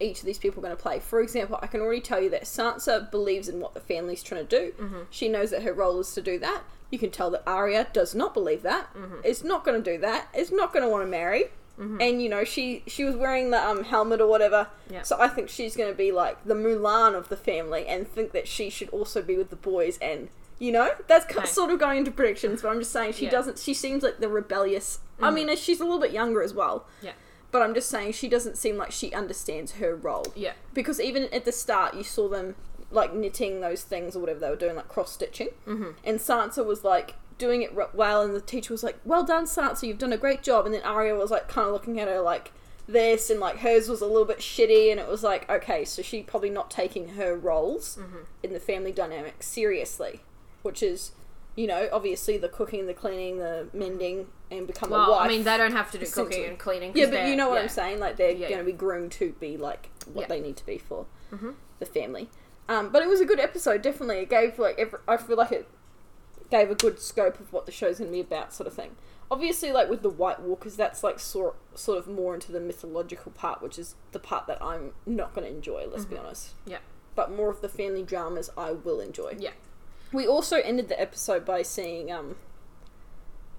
[0.00, 0.98] each of these people are going to play.
[1.00, 4.46] For example, I can already tell you that Sansa believes in what the family's trying
[4.46, 4.72] to do.
[4.72, 5.00] Mm-hmm.
[5.10, 6.62] She knows that her role is to do that.
[6.90, 8.92] You can tell that Arya does not believe that.
[8.94, 9.24] Mm-hmm.
[9.24, 10.28] Is not going to do that.
[10.32, 11.44] It's not going to want to marry.
[11.76, 14.68] And you know she she was wearing the um helmet or whatever.
[14.88, 15.02] Yeah.
[15.02, 18.30] So I think she's going to be like the Mulan of the family and think
[18.32, 20.28] that she should also be with the boys and.
[20.60, 21.44] You know, that's Okay.
[21.46, 23.32] sort of going into predictions, but I'm just saying she Yeah.
[23.32, 23.58] doesn't.
[23.58, 25.00] She seems like the rebellious.
[25.20, 26.86] I mean, she's a little bit younger as well.
[27.02, 27.10] Yeah.
[27.50, 30.26] But I'm just saying she doesn't seem like she understands her role.
[30.36, 30.52] Yeah.
[30.72, 32.54] Because even at the start, you saw them
[32.92, 35.48] like knitting those things or whatever they were doing, like cross stitching.
[35.66, 35.90] Mm-hmm.
[36.04, 39.86] And Sansa was like doing it well, and the teacher was like, "Well done, Sansa.
[39.86, 42.20] You've done a great job." And then Arya was like, kind of looking at her
[42.20, 42.52] like
[42.86, 46.02] this, and like hers was a little bit shitty, and it was like, okay, so
[46.02, 47.98] she probably not taking her roles
[48.42, 50.20] in the family dynamic seriously,
[50.62, 51.12] which is.
[51.56, 55.20] You know, obviously the cooking, the cleaning, the mending, and become a wife.
[55.20, 56.90] I mean, they don't have to do cooking and cleaning.
[56.96, 57.62] Yeah, but you know what yeah.
[57.62, 58.00] I'm saying.
[58.00, 58.48] Like they're Yeah.
[58.48, 60.26] going to be groomed to be like what Yeah.
[60.26, 61.50] they need to be for Mm-hmm.
[61.78, 62.28] the family.
[62.68, 63.82] Um, but it was a good episode.
[63.82, 65.68] Definitely, it gave like every, I feel like it
[66.50, 68.96] gave a good scope of what the show's going to be about, sort of thing.
[69.30, 73.32] Obviously, like with the White Walkers, that's like sort sort of more into the mythological
[73.32, 75.86] part, which is the part that I'm not going to enjoy.
[75.90, 76.48] Let's be honest.
[76.60, 76.70] Mm-hmm.
[76.70, 76.78] Yeah.
[77.14, 79.36] But more of the family dramas, I will enjoy.
[79.38, 79.52] Yeah.
[80.12, 82.36] We also ended the episode by seeing um,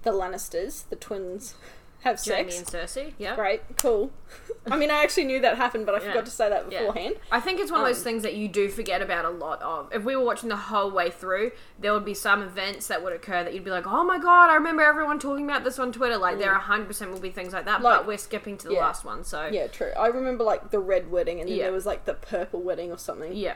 [0.02, 1.54] the Lannisters, the twins,
[2.02, 2.58] have Jaime sex.
[2.58, 3.12] and Cersei.
[3.18, 3.34] Yeah.
[3.34, 4.12] Great, cool.
[4.70, 6.08] I mean, I actually knew that happened, but I Yeah.
[6.12, 6.80] forgot to say that Yeah.
[6.86, 7.16] beforehand.
[7.32, 9.60] I think it's one of those Um, things that you do forget about a lot
[9.62, 9.92] of.
[9.92, 13.12] If we were watching the whole way through, there would be some events that would
[13.12, 15.90] occur that you'd be like, "Oh my god, I remember everyone talking about this on
[15.92, 17.80] Twitter." Like there, hundred percent will be things like that.
[17.80, 17.84] Mm.
[17.84, 18.80] Like- but we're skipping to the yeah.
[18.80, 19.92] last one, so Yeah, true.
[19.96, 21.64] I remember like the red wedding, and then Yeah.
[21.64, 23.32] there was like the purple wedding or something.
[23.34, 23.54] yeah,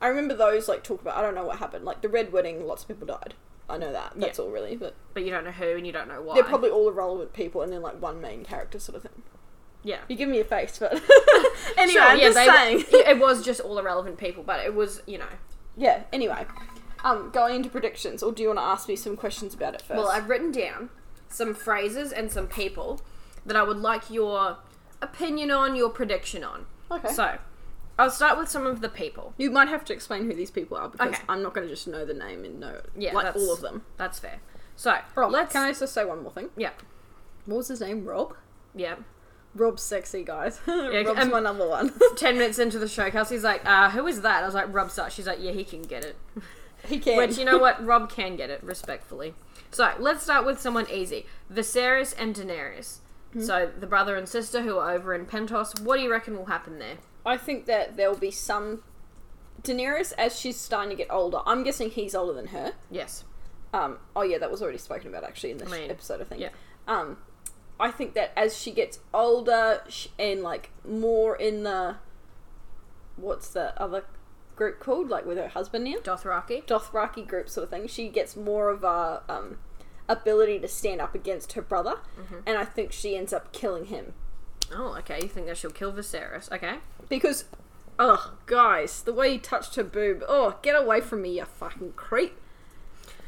[0.00, 1.16] I remember those like talk about.
[1.16, 1.84] I don't know what happened.
[1.84, 3.34] Like the red wedding, lots of people died.
[3.68, 4.12] I know that.
[4.16, 6.34] That's all really, but but you don't know who and you don't know why.
[6.34, 9.22] they're probably all irrelevant people, and then like one main character sort of thing.
[9.82, 10.00] yeah.
[10.08, 10.92] You give me a face, but
[11.78, 12.84] anyway, Sure, yeah, just they, saying.
[12.92, 15.28] it was just all irrelevant people, but it was you know
[15.76, 16.02] yeah.
[16.12, 16.46] Anyway,
[17.04, 19.82] um, going into predictions, or do you want to ask me some questions about it
[19.82, 19.98] first?
[19.98, 20.90] Well, I've written down
[21.28, 23.00] some phrases and some people
[23.46, 24.58] that I would like your
[25.02, 26.66] opinion on, your prediction on.
[26.90, 27.12] okay.
[27.12, 27.38] So,
[27.98, 29.34] I'll start with some of the people.
[29.38, 31.22] you might have to explain who these people are because Okay.
[31.28, 33.60] I'm not going to just know the name and know Yeah, like that's- all of
[33.60, 33.84] them.
[33.96, 34.40] That's fair.
[34.76, 35.52] So, Robb, let's.
[35.52, 36.50] can I just say one more thing?
[36.56, 36.70] Yeah,
[37.46, 38.04] What was his name?
[38.04, 38.34] Robb.
[38.74, 38.96] yeah.
[39.54, 40.60] Robb's sexy, guys.
[40.66, 41.92] Robb's um, my number one.
[42.16, 44.42] Ten minutes into the show, Kelsie's like, uh, who is that?
[44.42, 45.12] I was like, Robb Stark.
[45.12, 46.16] She's like, yeah, he can get it.
[46.88, 47.16] he can.
[47.16, 47.84] Which, you know what?
[47.86, 49.34] Robb can get it, respectfully.
[49.70, 52.98] So, let's start with someone easy Viserys and Daenerys.
[53.32, 53.42] Hmm.
[53.42, 55.80] So, the brother and sister who are over in Pentos.
[55.80, 56.96] What do you reckon will happen there?
[57.26, 58.82] I think that there will be some.
[59.62, 62.72] Daenerys, as she's starting to get older, I'm guessing he's older than her.
[62.90, 63.24] Yes.
[63.72, 66.24] Um, oh yeah, that was already spoken about actually in this I mean, episode, I
[66.24, 66.40] think.
[66.42, 66.50] yeah.
[66.86, 67.16] Um,
[67.80, 69.82] I think that as she gets older
[70.18, 71.96] and like more in the,
[73.16, 74.04] what's the other
[74.54, 75.08] group called?
[75.08, 76.64] Like with her husband now, Dothraki.
[76.66, 77.86] Dothraki group sort of thing.
[77.88, 79.58] She gets more of a um,
[80.08, 82.40] ability to stand up against her brother, Mm-hmm.
[82.46, 84.12] and I think she ends up killing him
[84.72, 85.18] Oh, okay.
[85.22, 86.50] You think that she'll kill Viserys?
[86.52, 86.76] Okay.
[87.08, 87.44] because,
[87.98, 90.22] oh guys, the way he touched her boob.
[90.28, 92.36] Oh, get away from me, you fucking creep.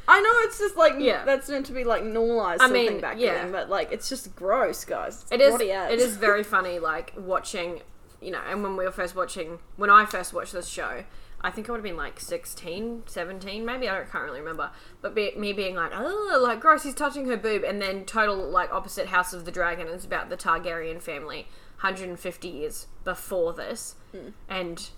[0.08, 1.24] I know it's just like Yeah.
[1.24, 3.34] that's meant to be like normalized I something mean, back yeah.
[3.42, 5.22] then, but like it's just gross, guys.
[5.22, 5.60] It's It is.
[5.60, 7.80] It is very funny, like watching,
[8.20, 11.04] you know, and when we were first watching, when I first watched this show,
[11.46, 14.70] I think I would have been like 16, 17, maybe I don't, can't really remember.
[15.00, 18.36] But be, me being like, oh, like gross, he's touching her boob, and then total
[18.50, 21.46] like opposite House of the Dragon is about the Targaryen family,
[21.80, 24.30] 150 years before this, Hmm.
[24.48, 24.88] and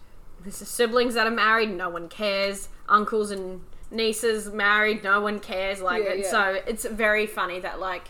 [0.43, 2.69] there's siblings that are married, no one cares.
[2.89, 5.81] Uncles and nieces married, no one cares.
[5.83, 6.31] Like, Yeah, and yeah.
[6.31, 8.05] so it's very funny that like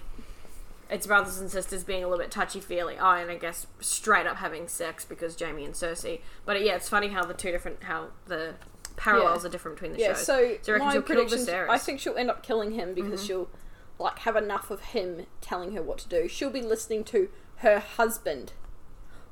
[0.90, 2.96] it's brothers and sisters being a little bit touchy feely.
[2.98, 6.20] Oh, and I guess straight up having sex because Jaime and Cersei.
[6.44, 8.54] But yeah, it's funny how the two different how the
[8.96, 9.48] parallels Yeah.
[9.48, 10.08] are different between the yeah.
[10.08, 10.26] shows.
[10.26, 11.70] So, do you my predictions, Mm-hmm.
[11.70, 13.48] I think she'll end up killing him because she'll
[13.98, 16.28] like have enough of him telling her what to do.
[16.28, 18.52] She'll be listening to her husband.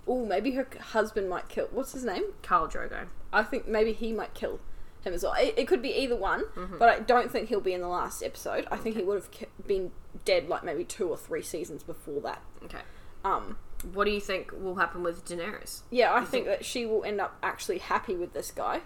[0.06, 1.68] Oh, maybe her husband might kill.
[1.72, 2.22] What's his name?
[2.42, 3.06] Khal Drogo.
[3.32, 4.60] I think maybe he might kill
[5.06, 5.34] him as well.
[5.34, 6.78] It, it could be either one, Mm-hmm.
[6.78, 8.66] but I don't think he'll be in the last episode.
[8.70, 9.92] I think he would have been
[10.24, 12.42] dead like maybe two or three seasons before that.
[12.64, 12.80] Okay.
[13.24, 13.58] Um,
[13.92, 15.82] What do you think will happen with Daenerys?
[15.90, 18.80] yeah, I think that she will end up actually happy with this guy,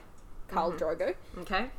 [0.50, 0.84] Khal Mm-hmm.
[0.84, 1.14] Drogo.
[1.42, 1.70] Okay.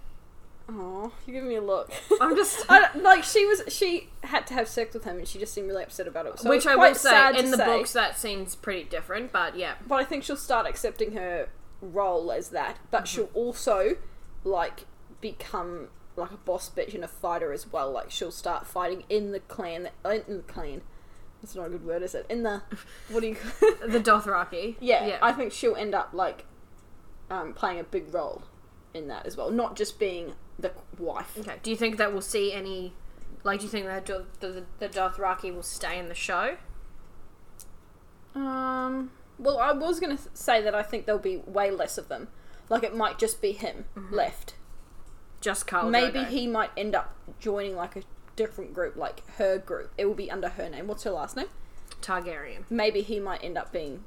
[0.70, 1.92] Oh, you give me a look.
[2.22, 2.66] I'm just.
[2.70, 3.62] I like she was.
[3.68, 6.40] She had to have sex with him, and she just seemed really upset about it.
[6.40, 9.58] So Which it's I will say, in the say, books, that scene's pretty different, but
[9.58, 9.74] yeah.
[9.86, 11.50] But I think she'll start accepting her
[11.82, 12.78] role as that.
[12.90, 13.98] But she'll also
[14.44, 14.86] like
[15.22, 17.92] become like a boss bitch and a fighter as well.
[17.92, 19.90] Like she'll start fighting in the clan.
[20.06, 20.82] uh, In the clan.
[21.42, 22.26] That's not a good word, is it?
[22.30, 22.62] In the
[23.10, 23.36] what do you?
[23.88, 24.76] The Dothraki.
[24.80, 25.18] yeah, Yeah.
[25.22, 26.46] I think she'll end up like
[27.30, 28.44] um, playing a big role
[28.94, 31.36] in that as well, not just being the wife.
[31.40, 31.56] Okay.
[31.64, 32.94] Do you think that we'll see any.
[33.44, 36.58] Like, do you think that the, the, the Dothraki will stay in the show?
[38.36, 39.12] Um.
[39.40, 42.28] Well, I was gonna say that I think there'll be way less of them.
[42.72, 44.56] Like it might just be him left.
[45.42, 48.02] Just Khal Maybe he might end up joining like a
[48.36, 49.92] different group, like her group.
[49.98, 50.88] It will be under her name.
[50.88, 51.48] What's her last name?
[52.02, 52.64] Targaryen.
[52.70, 54.04] Maybe he might end up being.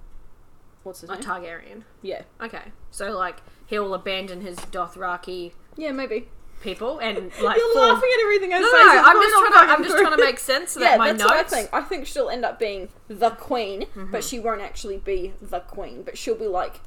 [0.83, 1.22] What's his A name?
[1.22, 1.83] Targaryen.
[2.03, 2.22] yeah.
[2.40, 2.72] Okay.
[2.90, 6.29] So, like, he'll abandon his Dothraki Yeah, maybe.
[6.62, 8.72] people and, like, You're form- laughing at everything I no, say.
[8.72, 9.72] No, so I'm just trying to.
[9.72, 10.98] I'm just trying to make sense of yeah, that.
[10.98, 11.31] My that's notes.
[11.31, 11.70] what I think.
[11.72, 14.11] I think she'll end up being the queen, Mm-hmm.
[14.12, 16.03] but she won't actually be the queen.
[16.03, 16.81] But she'll be like,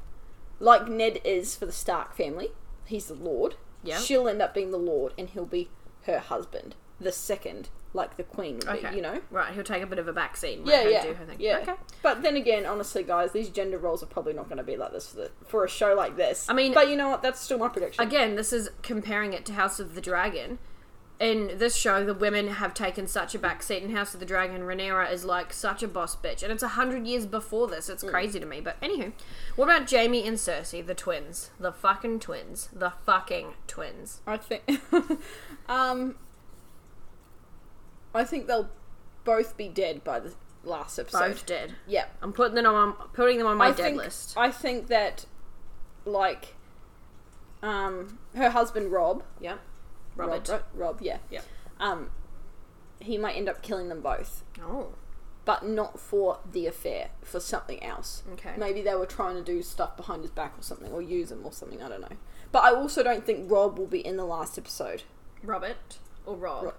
[0.60, 2.50] like Ned is for the Stark family.
[2.86, 3.54] He's the Lord.
[3.82, 3.98] Yeah.
[3.98, 5.68] She'll end up being the Lord, and he'll be
[6.06, 8.90] her husband, the second, like the queen would Okay.
[8.90, 8.96] be.
[8.96, 9.20] You know.
[9.30, 9.52] Right.
[9.54, 10.58] He'll take a bit of a back seat.
[10.58, 11.36] And Yeah, yeah, Do her thing.
[11.38, 11.58] yeah.
[11.58, 11.74] Okay.
[12.02, 14.92] But then again, honestly, guys, these gender roles are probably not going to be like
[14.92, 16.46] this for the, for a show like this.
[16.48, 17.22] I mean- but you know what?
[17.22, 18.02] That's still my prediction.
[18.02, 20.58] Again, this is comparing it to House of the Dragon.
[21.20, 24.26] In this show, the women have taken such a back seat in House of the
[24.26, 24.62] Dragon.
[24.62, 27.88] Rhaenyra is like such a boss bitch, and it's a hundred years before this.
[27.88, 27.92] Mm.
[27.94, 28.60] It's crazy to me.
[28.60, 29.12] But anywho,
[29.56, 34.20] what about Jaime and Cersei, the twins, the fucking twins, the fucking twins?
[34.28, 34.62] I think,
[35.68, 36.14] um,
[38.14, 38.70] I think they'll
[39.24, 41.18] both be dead by the last episode.
[41.18, 41.74] Both dead.
[41.88, 42.04] Yeah.
[42.22, 44.34] I'm putting them on putting them on my I dead think, list.
[44.36, 45.26] I think that,
[46.04, 46.54] like,
[47.60, 49.56] um, her husband Rob, Yeah.
[50.18, 50.48] Rob, Robert.
[50.48, 51.40] Rob, Rob, yeah, Yeah.
[51.80, 52.10] um,
[53.00, 54.88] he might end up killing them both, Oh.
[55.44, 58.22] but not for the affair, for something else.
[58.34, 58.54] Okay.
[58.56, 61.44] Maybe they were trying to do stuff behind his back or something, or use him
[61.46, 61.82] or something.
[61.82, 62.16] I don't know.
[62.52, 65.04] But I also don't think Rob will be in the last episode.
[65.42, 66.64] Robert or Rob?
[66.64, 66.74] Ro-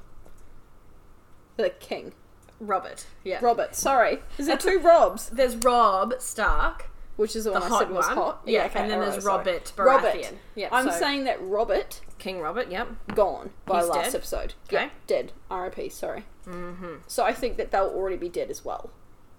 [1.58, 2.14] The king,
[2.60, 3.06] Robert.
[3.24, 3.40] Yeah.
[3.42, 3.76] Robert.
[3.76, 5.30] Sorry, is there two Robs?
[5.30, 8.16] There's Robb Stark, which is the one I said was one.
[8.16, 8.42] hot.
[8.46, 9.38] Yeah, okay, and then alright, there's sorry.
[9.40, 10.14] Robert Robert.
[10.14, 10.34] Baratheon.
[10.56, 12.72] Yep, I'm so saying that Robert King Robert.
[12.72, 12.88] Yep.
[13.14, 14.16] gone by He's last dead?
[14.16, 14.54] episode.
[14.68, 14.84] Okay.
[14.86, 15.34] Yeah, dead.
[15.52, 15.90] R.I.P.
[15.90, 16.24] Sorry.
[16.46, 16.94] Mm-hmm.
[17.08, 18.90] So I think that they'll already be dead as well.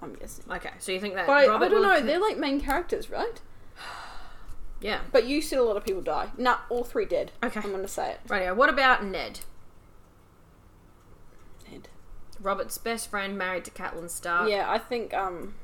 [0.02, 0.44] I'm guessing.
[0.50, 1.96] Okay, so you think that But I, Robert I don't will know.
[1.96, 3.40] con- They're like main characters, right?
[4.82, 5.00] yeah.
[5.10, 6.28] But you said a lot of people die.
[6.36, 7.32] Nah, all three dead.
[7.42, 7.60] Okay.
[7.64, 8.20] I'm gonna say it.
[8.28, 8.54] Radio.
[8.54, 9.40] What about Ned?
[11.70, 11.88] Dead.
[12.40, 14.50] Robert's best friend, married to Catelyn Stark.
[14.50, 15.12] Yeah, I think.
[15.14, 15.54] Um.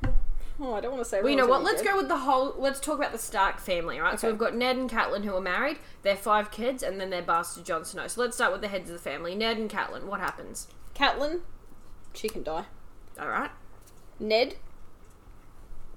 [0.59, 1.21] Oh, I don't want to say.
[1.21, 1.63] Well, you know what?
[1.63, 2.55] Let's gonna go with the whole.
[2.57, 4.19] Let's talk about the Stark family, right?
[4.19, 5.79] So we've got Ned and Catelyn who are married.
[6.03, 8.07] They're five kids, and then their bastard Jon Snow.
[8.07, 9.35] So let's start with the heads of the family.
[9.35, 10.05] Ned and Catelyn.
[10.05, 10.69] What happens?
[10.95, 11.41] Catelyn,
[12.15, 12.65] she can die.
[13.21, 13.51] All right.
[14.19, 14.57] Ned,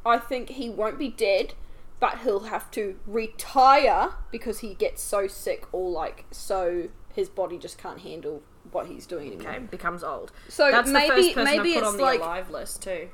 [0.06, 1.54] I think he won't be dead,
[2.00, 7.58] but he'll have to retire because he gets so sick or like so his body
[7.58, 9.54] just can't handle what he's doing anymore.
[9.54, 9.60] Okay.
[9.60, 10.32] Becomes old.
[10.48, 13.10] So That's maybe the first person maybe it's on the like alive list too.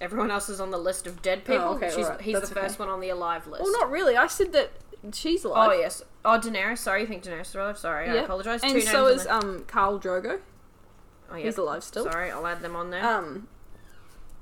[0.00, 1.68] Everyone else is on the list of dead people.
[1.68, 2.84] okay, She's, alright, he's that's the first okay.
[2.84, 3.62] one on the alive list.
[3.62, 4.16] well, not really.
[4.16, 4.72] I said that
[5.12, 5.70] she's alive.
[5.72, 6.02] Oh yes.
[6.24, 6.78] Oh Daenerys.
[6.78, 7.78] Sorry, you think Daenerys is alive?
[7.78, 8.62] Sorry, I apologize.
[8.62, 10.40] And Two so is on um Khal Drogo.
[11.30, 11.44] oh, yeah.
[11.44, 12.04] He's alive still.
[12.04, 13.04] Sorry, I'll add them on there.
[13.04, 13.48] Um,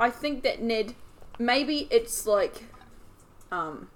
[0.00, 0.94] I think that Ned,
[1.38, 2.64] maybe it's like,
[3.50, 3.88] um,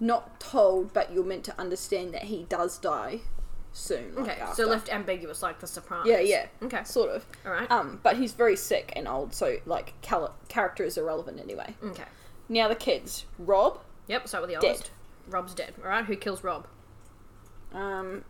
[0.00, 3.20] not told, but you're meant to understand that he does die
[3.72, 4.14] soon.
[4.14, 6.06] like, okay, so left ambiguous like the Sopranos.
[6.06, 6.84] Yeah, yeah, Okay.
[6.84, 7.26] sort of.
[7.46, 7.70] All right.
[7.70, 11.74] Um, but he's very sick and old, so like cal- character is irrelevant anyway.
[11.84, 12.04] okay.
[12.48, 13.78] Now the kids, Robb.
[14.08, 14.28] Yep.
[14.28, 14.66] Start with the Dead.
[14.72, 14.90] oldest.
[15.28, 15.74] Robb's dead.
[15.82, 16.04] All right.
[16.04, 16.66] Who kills Robb?
[17.72, 18.24] Um,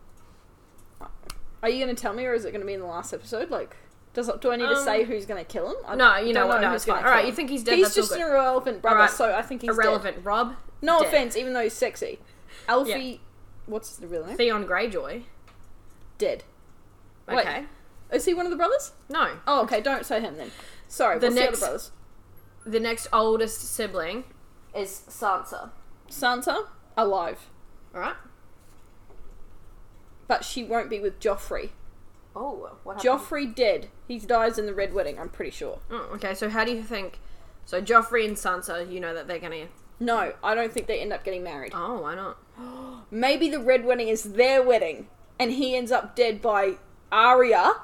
[1.63, 3.13] are you going to tell me, or is it going to be in the last
[3.13, 3.51] episode?
[3.51, 3.77] Like,
[4.15, 5.77] does do I need to Um, say who's going to kill him?
[5.87, 6.61] I No, you know what?
[6.61, 7.03] No, it's fine.
[7.05, 7.77] All right, you think he's dead?
[7.77, 9.11] He's That's just an irrelevant brother, Alright.
[9.11, 9.77] so I think he's dead.
[9.85, 10.25] Irrelevant.
[10.25, 10.57] Robb.
[10.83, 11.09] No Dead.
[11.09, 12.19] offense, even though he's sexy.
[12.69, 13.21] Alfie,
[13.67, 14.37] what's the real name?
[14.37, 15.23] Theon Greyjoy.
[16.19, 16.45] Dead.
[17.29, 17.41] Wait.
[17.41, 17.65] Okay.
[18.13, 18.93] Is he one of the brothers?
[19.09, 19.39] No.
[19.47, 19.81] Oh, okay.
[19.81, 20.51] Don't say him then.
[20.89, 21.19] Sorry.
[21.19, 21.91] The what's next- the other brothers?
[22.65, 24.25] The next oldest sibling
[24.75, 25.71] is Sansa.
[26.09, 27.49] Sansa alive,
[27.95, 28.15] All right.
[30.29, 31.71] but she won't be with Joffrey.
[32.37, 33.89] Oh, what Joffrey dead.
[34.09, 35.19] He dies in the Red Wedding.
[35.19, 35.81] I'm pretty sure.
[35.91, 37.19] Oh, okay, so how do you think?
[37.65, 39.67] So Joffrey and Sansa, you know that they're gonna.
[40.01, 41.73] No, I don't think they end up getting married.
[41.75, 42.39] Oh, why not?
[43.13, 45.07] Maybe the Red Wedding is their wedding,
[45.39, 46.77] and he ends up dead by
[47.13, 47.75] Arya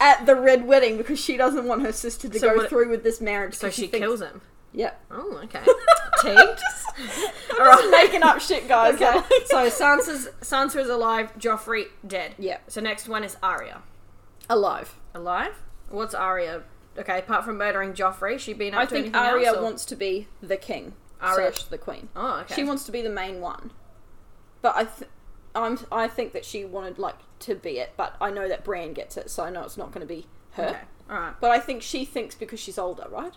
[0.00, 2.88] at the Red Wedding because she doesn't want her sister to So go what- through
[2.88, 3.54] with this marriage.
[3.56, 4.40] So 'cause she thinks- kills him.
[4.74, 5.00] Yep.
[5.10, 5.60] Oh, okay.
[6.22, 6.30] Tea.
[6.30, 8.94] I'm just making up shit, guys.
[8.94, 9.20] Okay.
[9.46, 11.36] so Sansa's Sansa is alive.
[11.38, 12.34] Joffrey dead.
[12.38, 12.58] Yeah.
[12.68, 13.82] So next one is Arya.
[14.48, 14.94] alive.
[15.14, 15.56] Alive.
[15.90, 16.62] What's Arya?
[16.96, 19.56] Okay, apart from murdering Joffrey, she been up I to think anything Arya else?
[19.58, 22.08] or- wants to be the king Arya- the queen.
[22.16, 22.54] Oh, okay.
[22.54, 23.72] She wants to be the main one,
[24.62, 25.10] but I, th-
[25.54, 27.92] I'm, I think that she wanted like to be it.
[27.96, 30.26] But I know that Bran gets it, so I know it's not going to be
[30.52, 30.68] her.
[30.68, 30.78] Okay.
[31.10, 31.34] All right.
[31.40, 33.34] But I think she thinks because she's older, right?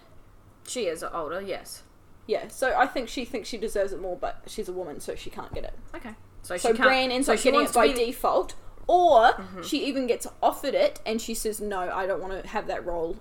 [0.68, 1.42] She is older.
[1.42, 1.84] Yes.
[2.28, 2.48] Yeah.
[2.48, 5.30] So I think she thinks she deserves it more, but she's a woman, so she
[5.30, 5.74] can't get it.
[5.96, 6.16] Okay.
[6.42, 6.88] So, So she can't.
[6.88, 8.00] Bran ends so up getting it by be- Mm-hmm.
[8.06, 8.56] default,
[8.88, 9.34] or
[9.64, 12.86] she even gets offered it, and she says, "No, I don't want to have that
[12.86, 13.18] role.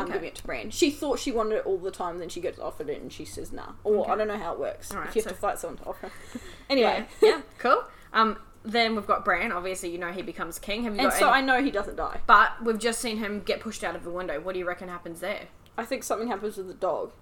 [0.00, 0.12] I'm Okay.
[0.14, 2.58] giving it to Bran." She thought she wanted it all the time, then she gets
[2.58, 4.12] offered it, and she says, "Nah." Or Okay.
[4.12, 4.90] I don't know how it works.
[4.92, 6.10] Alright, if you have to fight someone to offer.
[6.68, 7.28] anyway, Yeah.
[7.28, 7.40] yeah.
[7.58, 7.84] Cool.
[8.12, 8.38] Um.
[8.62, 9.52] Then we've got Bran.
[9.52, 10.82] Obviously, you know he becomes king.
[10.84, 12.20] Have you and so any- I know he doesn't die.
[12.26, 14.38] But we've just seen him get pushed out of the window.
[14.38, 15.48] What do you reckon happens there?
[15.78, 17.12] I think something happens with the dog.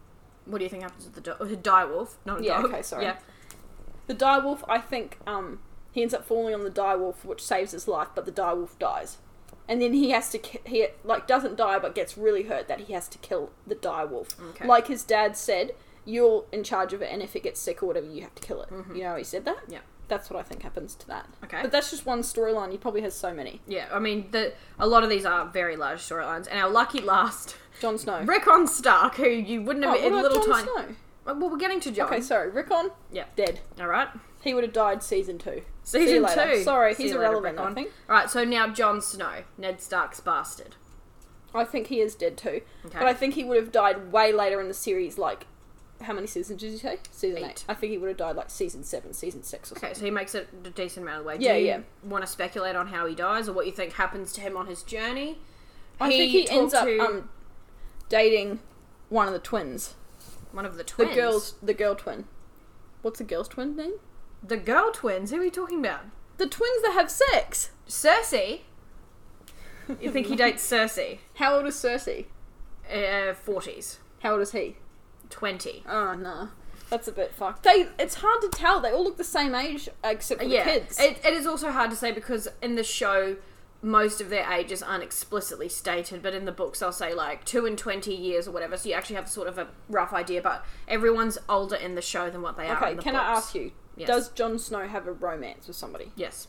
[0.46, 1.38] What do you think happens with the dog?
[1.38, 2.72] The direwolf, not a Yeah, dog.
[2.72, 3.04] okay, sorry.
[3.04, 3.18] Yeah.
[4.08, 5.60] The direwolf, I think, um,
[5.92, 9.18] he ends up falling on the direwolf, which saves his life, but the direwolf dies.
[9.68, 12.80] And then he has to, ki- he like doesn't die, but gets really hurt that
[12.80, 14.28] he has to kill the direwolf.
[14.50, 14.66] Okay.
[14.66, 15.72] Like his dad said,
[16.06, 18.42] you're in charge of it, and if it gets sick or whatever, you have to
[18.42, 18.70] kill it.
[18.94, 19.58] You know, how he said that.
[19.64, 19.72] Mm-hmm.
[19.74, 19.78] Yeah.
[20.08, 21.26] That's what I think happens to that.
[21.44, 21.58] Okay.
[21.60, 22.72] But that's just one storyline.
[22.72, 23.60] He probably has so many.
[23.66, 23.88] Yeah.
[23.92, 27.56] I mean, the a lot of these are very large storylines, and our lucky last,
[27.80, 28.22] Jon Snow.
[28.22, 30.72] Rickon Stark, who you wouldn't oh, have what in about little Jon tiny.
[30.72, 30.94] Snow?
[31.26, 32.06] Well, we're getting to Jon.
[32.06, 32.48] Okay, sorry.
[32.48, 33.24] Rickon, Yeah.
[33.36, 33.60] dead.
[33.78, 34.08] All right.
[34.42, 35.60] He would have died season two.
[35.88, 36.56] See Season later.
[36.56, 36.62] two.
[36.64, 37.90] Sorry, See he's you later, irrelevant, I think.
[38.10, 38.28] All right.
[38.28, 40.76] So now Jon Snow, Ned Stark's bastard.
[41.54, 42.60] I think he is dead too.
[42.84, 42.98] Okay.
[42.98, 45.46] But I think he would have died way later in the series, like
[46.02, 46.98] how many seasons did you say?
[47.10, 47.46] Season eight.
[47.46, 47.64] Eight.
[47.70, 49.88] I think he would have died like season seven, season six or something.
[49.88, 51.38] Okay, so he makes it a decent amount of way.
[51.40, 51.80] Yeah, you yeah.
[52.04, 54.66] Want to speculate on how he dies, or what you think happens to him on
[54.66, 55.38] his journey?
[55.98, 57.30] I think he ends up to um,
[58.10, 58.60] dating
[59.08, 59.94] one of the twins.
[60.52, 61.10] one of the twins.
[61.10, 62.26] The girl's the girl twin.
[63.00, 63.94] What's the girl's twin name?
[64.42, 65.30] The girl twins.
[65.30, 66.02] Who are you talking about?
[66.36, 67.70] The twins that have sex.
[67.88, 68.60] Cersei.
[70.02, 71.20] You think he dates Cersei?
[71.36, 72.26] How old is Cersei?
[72.92, 74.76] Uh, forties, How old is he?
[75.30, 75.82] twenty.
[75.88, 76.50] Oh no.
[76.90, 77.62] That's a bit fucked.
[77.62, 78.80] They it's hard to tell.
[78.80, 80.98] They all look the same age except for the kids.
[80.98, 83.36] It, it is also hard to say because in the show,
[83.82, 87.66] most of their ages aren't explicitly stated, but in the books they'll say like two
[87.66, 88.76] and twenty years or whatever.
[88.76, 90.40] So you actually have sort of a rough idea.
[90.42, 92.76] But everyone's older in the show than what they are.
[92.76, 93.72] Okay, in the can I ask you?
[93.98, 94.08] Yes.
[94.08, 96.12] Does Jon Snow have a romance with somebody?
[96.16, 96.48] Yes.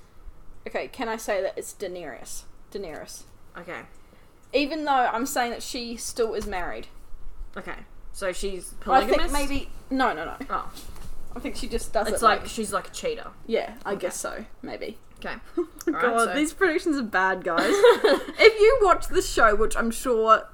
[0.68, 2.43] Okay, can I say that it's Daenerys?
[2.72, 3.24] Daenerys.
[3.58, 3.82] Okay.
[4.54, 6.88] Even though I'm saying that she still is married.
[7.58, 7.76] Okay.
[8.14, 9.16] So she's polygamous?
[9.16, 10.36] I think maybe no, no, no.
[10.50, 10.72] Oh,
[11.36, 13.28] I think she just does it's it like, like, she's like a cheater.
[13.47, 14.97] yeah, I guess so, maybe.
[15.20, 15.36] Okay.
[15.86, 17.64] God, Alright, so- these predictions are bad, guys.
[17.70, 20.47] if you watch the show, which I'm sure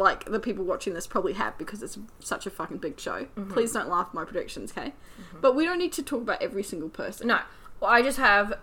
[0.00, 3.52] like the people watching this probably have because it's such a fucking big show, Mm-hmm.
[3.52, 4.92] please don't laugh at my predictions, okay?
[5.40, 7.28] But we don't need to talk about every single person.
[7.28, 7.40] No.
[7.80, 8.54] Well, I just have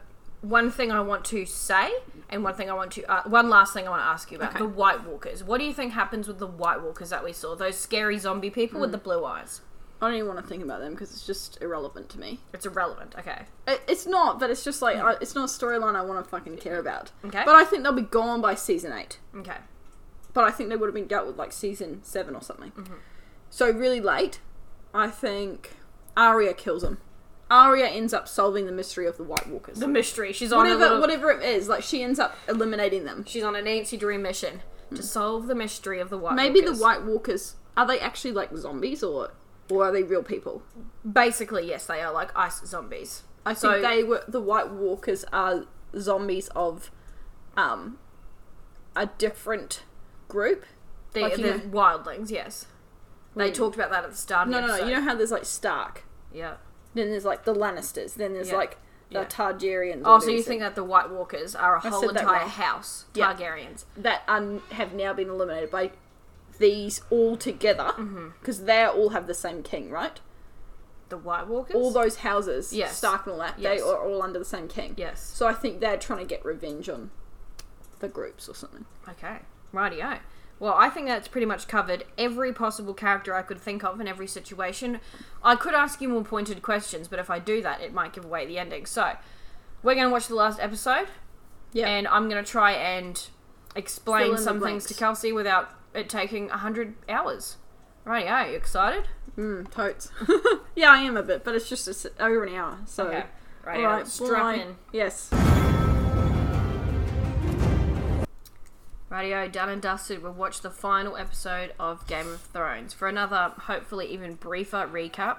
[0.41, 1.91] one thing I want to say
[2.29, 4.37] and one thing I want to uh, one last thing I want to ask you
[4.37, 4.59] about Okay.
[4.59, 5.43] the White Walkers.
[5.43, 7.55] What do you think happens with the White Walkers that we saw?
[7.55, 8.81] Those scary zombie people Hmm.
[8.81, 9.61] with the blue eyes.
[9.99, 12.39] I don't even want to think about them because it's just irrelevant to me.
[12.53, 13.15] It's irrelevant.
[13.17, 13.45] Okay.
[13.67, 16.29] It, it's not, but it's just like I, it's not a storyline I want to
[16.29, 17.09] fucking care about.
[17.25, 17.41] Okay.
[17.43, 19.17] But I think they'll be gone by season eight.
[19.35, 19.57] Okay.
[20.37, 22.69] But I think they would have been dealt with like season seven or something.
[22.69, 22.93] Mm-hmm.
[23.49, 24.39] So really late,
[24.93, 25.71] I think
[26.15, 26.99] Arya kills him.
[27.49, 29.79] Arya ends up solving the mystery of the White Walkers.
[29.79, 30.31] The mystery.
[30.33, 33.25] She's on whatever, a little, whatever it is, like she ends up eliminating them.
[33.25, 34.61] She's on a Nancy Drew mission
[34.93, 36.77] to solve the mystery of the White Maybe Walkers.
[36.77, 39.31] the White Walkers are they actually like zombies or
[39.71, 40.61] or are they real people?
[41.11, 43.23] Basically, yes, they are like ice zombies.
[43.43, 45.65] I So- think they were the White Walkers are
[45.97, 46.91] zombies of
[47.57, 47.97] um
[48.95, 49.81] a different
[50.27, 50.65] group.
[51.13, 52.65] The, Like, the know- wildlings, yes.
[53.35, 54.87] They talked about that at the start of No, no, episode.
[54.89, 56.03] You know how there's like Stark,
[56.33, 56.55] Yeah.
[56.95, 58.57] then there's like the Lannisters, then there's Yeah.
[58.57, 58.77] like
[59.11, 59.25] the Yeah.
[60.05, 62.49] Oh, so you think that the White Walkers are a I whole entire wrong.
[62.49, 63.05] house?
[63.13, 63.33] Yeah.
[63.33, 63.85] Targaryens.
[63.95, 64.23] that
[64.71, 65.91] have now been eliminated by
[66.57, 68.29] these all together Mm-hmm.
[68.39, 70.19] because they all have the same king, right?
[71.09, 71.75] The White Walkers?
[71.75, 72.97] All those houses, Yes.
[72.97, 73.79] Stark and all that, Yes.
[73.79, 74.95] they are all under the same king.
[74.97, 75.21] Yes.
[75.21, 77.11] So I think they're trying to get revenge on
[77.99, 78.85] the groups or something.
[79.07, 79.39] Okay.
[79.77, 80.19] Rightio.
[80.59, 84.07] Well, I think that's pretty much covered every possible character I could think of in
[84.07, 84.99] every situation.
[85.43, 88.25] I could ask you more pointed questions, but if I do that, it might give
[88.25, 88.87] away the ending.
[88.87, 89.13] So,
[89.83, 91.07] we're going to watch the last episode,
[91.73, 91.87] Yeah.
[91.87, 93.21] and I'm going to try and
[93.75, 94.95] explain some things to.
[94.95, 97.57] Kelsie without it taking 100 hours.
[98.03, 98.49] Rightio.
[98.49, 99.03] You excited?
[99.37, 100.09] Mm, totes.
[100.75, 102.79] yeah, I am a bit, but it's just it's over an hour.
[102.85, 103.25] So, Okay.
[103.63, 103.75] Rightio.
[103.77, 104.75] all right, strap in.
[104.91, 105.29] Yes.
[109.09, 110.21] Radio done and dusted.
[110.21, 115.37] We've watched the final episode of Game of Thrones for another, hopefully even briefer recap.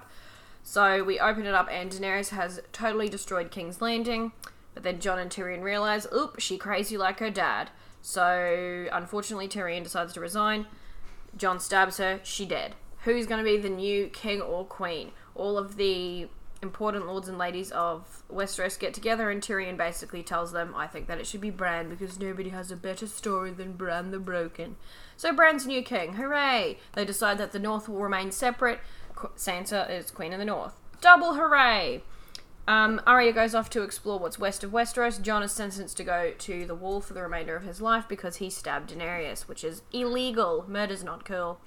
[0.62, 4.32] So we open it up, and Daenerys has totally destroyed King's Landing.
[4.72, 7.70] But then Jon and Tyrion realize, oop, she crazy like her dad.
[8.00, 10.66] So unfortunately, Tyrion decides to resign.
[11.36, 12.20] Jon stabs her.
[12.22, 12.74] She dead.
[13.04, 15.10] Who's going to be the new king or queen?
[15.34, 16.28] All of the
[16.62, 21.06] important lords and ladies of Westeros get together, and Tyrion basically tells them, "I think
[21.06, 24.76] that it should be Bran because nobody has a better story than Bran the Broken."
[25.16, 26.14] So Bran's new king.
[26.14, 26.78] Hooray!
[26.92, 28.80] They decide that the North will remain separate.
[29.36, 30.74] Sansa is queen of the North.
[31.00, 32.02] Double hooray!
[32.68, 35.22] Um, Arya goes off to explore what's west of Westeros.
[35.22, 38.36] Jon is sentenced to go to the wall for the remainder of his life because
[38.36, 40.66] he stabbed Daenerys, which is illegal.
[40.68, 41.60] Murder's not cool.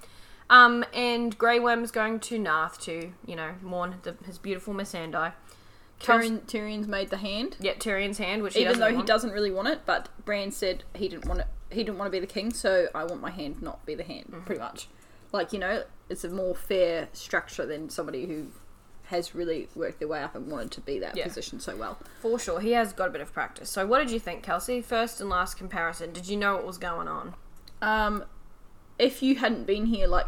[0.50, 5.32] Um, and Grey Worm's going to Naath to, you know, mourn the, his beautiful Missandei.
[6.00, 9.30] Kels- Tyrion, Tyrion's made the hand, yeah, Tyrion's hand, which he even though he doesn't
[9.30, 9.82] really want it.
[9.86, 11.46] But Bran said he didn't want it.
[11.70, 14.02] He didn't want to be the king, so I want my hand not be the
[14.02, 14.26] hand.
[14.30, 14.40] Mm-hmm.
[14.44, 14.88] Pretty much,
[15.30, 18.48] like you know, it's a more fair structure than somebody who
[19.06, 21.24] has really worked their way up and wanted to be that Yeah.
[21.24, 21.98] position so well.
[22.20, 23.70] For sure, he has got a bit of practice.
[23.70, 24.82] So, what did you think, Kelsie?
[24.84, 26.12] First and last comparison.
[26.12, 27.34] Did you know what was going on?
[27.80, 28.24] Um,
[29.02, 30.26] if you hadn't been here, like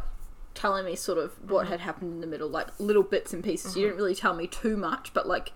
[0.55, 1.53] telling me sort of Mm-hmm.
[1.53, 4.35] what had happened in the middle, like little bits and pieces, you didn't really tell
[4.35, 5.53] me too much, but like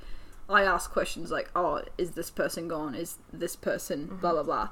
[0.49, 2.95] I asked questions like, "Oh, is this person gone?
[2.95, 4.17] Is this person Mm-hmm.
[4.23, 4.69] blah blah blah."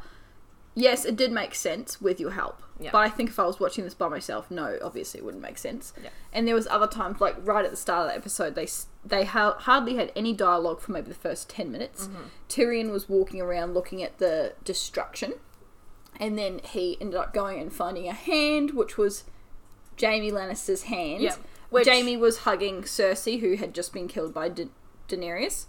[0.79, 2.91] Yes, it did make sense with your help, Yeah.
[2.93, 5.57] but I think if I was watching this by myself, no, obviously it wouldn't make
[5.57, 5.95] sense.
[6.03, 6.11] Yeah.
[6.35, 8.69] And there was other times, like right at the start of the episode, they
[9.05, 12.09] they ha- hardly had any dialogue for maybe the first ten minutes.
[12.09, 12.23] Mm-hmm.
[12.51, 15.35] Tyrion was walking around looking at the destruction,
[16.19, 19.25] and then he ended up going and finding a hand, which was
[20.01, 21.23] Jaime Lannister's hand.
[21.23, 21.37] Yeah,
[21.71, 24.69] which- Jaime was hugging Cersei, who had just been killed by da-
[25.09, 25.67] Daenerys.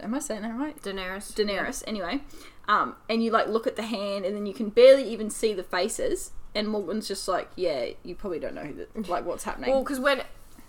[0.00, 0.80] Am I saying that right?
[0.80, 1.32] Daenerys.
[1.34, 2.22] Daenerys, anyway.
[2.68, 5.54] Um, and you like look at the hand, and then you can barely even see
[5.54, 6.32] the faces.
[6.54, 9.82] And Morgan's just like, "Yeah, you probably don't know who the, like what's happening." Well,
[9.82, 10.22] because when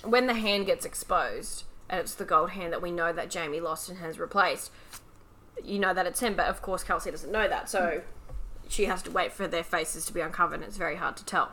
[0.04, 3.60] when the hand gets exposed, and it's the gold hand that we know that Jaime
[3.60, 4.72] lost and has replaced,
[5.64, 6.36] you know that it's him.
[6.36, 8.02] But of course, Kelsie doesn't know that, so
[8.70, 10.56] she has to wait for their faces to be uncovered.
[10.62, 11.52] and It's very hard to tell.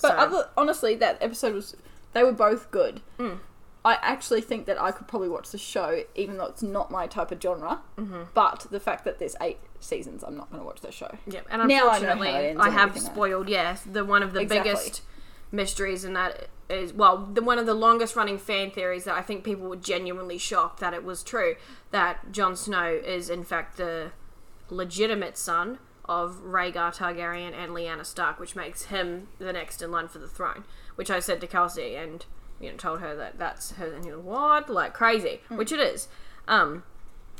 [0.00, 1.76] But So- other honestly, that episode was
[2.14, 3.02] they were both good.
[3.18, 3.40] Mm.
[3.84, 7.06] I actually think that I could probably watch the show, even though it's not my
[7.06, 7.80] type of genre.
[7.96, 8.22] Mm-hmm.
[8.34, 11.10] But the fact that there's eight seasons, I'm not going to watch the show.
[11.26, 13.48] Yep, and Now I unfortunately, I, have spoiled.
[13.48, 14.70] Yes, the one of the Exactly.
[14.72, 15.02] biggest
[15.50, 19.22] mysteries, and that is well, the one of the longest running fan theories that I
[19.22, 21.56] think people were genuinely shocked that it was true
[21.90, 24.12] that Jon Snow is in fact the
[24.68, 25.78] legitimate son
[26.10, 30.28] of Rhaegar Targaryen and Lyanna Stark, which makes him the next in line for the
[30.28, 30.64] throne.
[30.96, 32.26] Which I said to Kelsie and
[32.60, 35.80] you know told her that that's her, and you know what, like crazy, which it
[35.80, 36.08] is.
[36.48, 36.82] Um,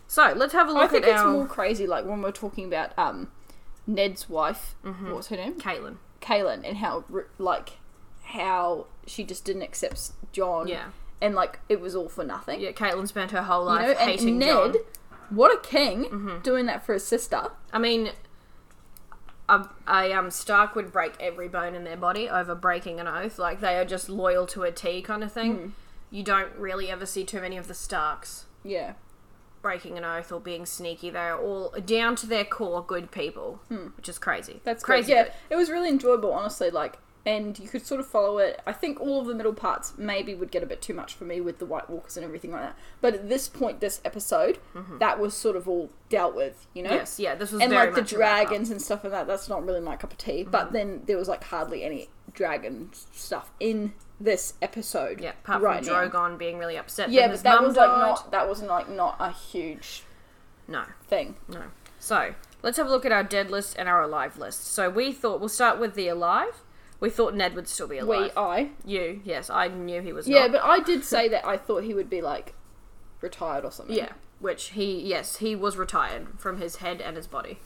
[0.06, 0.78] so let's have a Hmm.
[0.78, 3.30] I look think at it's our more crazy, like when we're talking about um,
[3.86, 4.76] Ned's wife.
[4.84, 5.06] Mm-hmm.
[5.08, 5.54] What was her name?
[5.58, 5.96] Catelyn.
[6.22, 7.04] Kaylin, and how
[7.38, 7.78] like
[8.24, 10.68] how she just didn't accept Jon.
[10.68, 10.90] Yeah.
[11.20, 12.60] and like it was all for nothing.
[12.60, 14.72] Yeah, Catelyn spent her whole you life know, and hating Ned, Jon.
[14.72, 15.36] Mm-hmm.
[15.36, 17.50] what a king, doing that for his sister.
[17.72, 18.10] I mean,
[19.50, 23.38] a, a um Stark would break every bone in their body over breaking an oath.
[23.38, 25.56] Like they are just loyal to a T kind of thing.
[25.56, 25.68] Hmm.
[26.10, 28.94] You don't really ever see too many of the Starks Yeah,
[29.62, 31.10] breaking an oath or being sneaky.
[31.10, 33.60] They are all down to their core good people,
[33.96, 34.54] which is crazy.
[34.54, 34.58] Hmm.
[34.64, 35.12] that's crazy.
[35.12, 35.28] crazy.
[35.28, 36.70] Yeah, it was really enjoyable, honestly.
[36.70, 38.60] Like, and you could sort of follow it.
[38.66, 41.24] I think all of the middle parts maybe would get a bit too much for
[41.24, 42.76] me with the White Walkers and everything like that.
[43.00, 44.58] But at this point, this episode,
[44.98, 46.66] that was sort of all dealt with.
[46.74, 46.90] You know.
[46.90, 46.98] Mm-hmm.
[46.98, 49.80] Yes, yeah, this was and like the dragons and stuff and that that's not really
[49.80, 54.54] my cup of tea but then there was like hardly any dragon stuff in this
[54.60, 56.08] episode Yeah, apart right from now.
[56.08, 57.10] Drogon being really upset.
[57.10, 60.02] yeah that but that was like not that was like not a huge
[60.68, 60.84] no.
[61.08, 61.62] thing No.
[61.98, 64.66] So, let's have a look at our dead list and our alive list.
[64.66, 66.62] So, we thought, we'll start with the alive.
[67.00, 68.32] We thought Ned would still be alive.
[68.36, 70.52] we i You, yes, I knew he was yeah not.
[70.52, 72.54] but i did say that i thought he would be like
[73.22, 77.26] retired or something Yeah, which he, yes, he was retired from his head and his
[77.26, 77.58] body.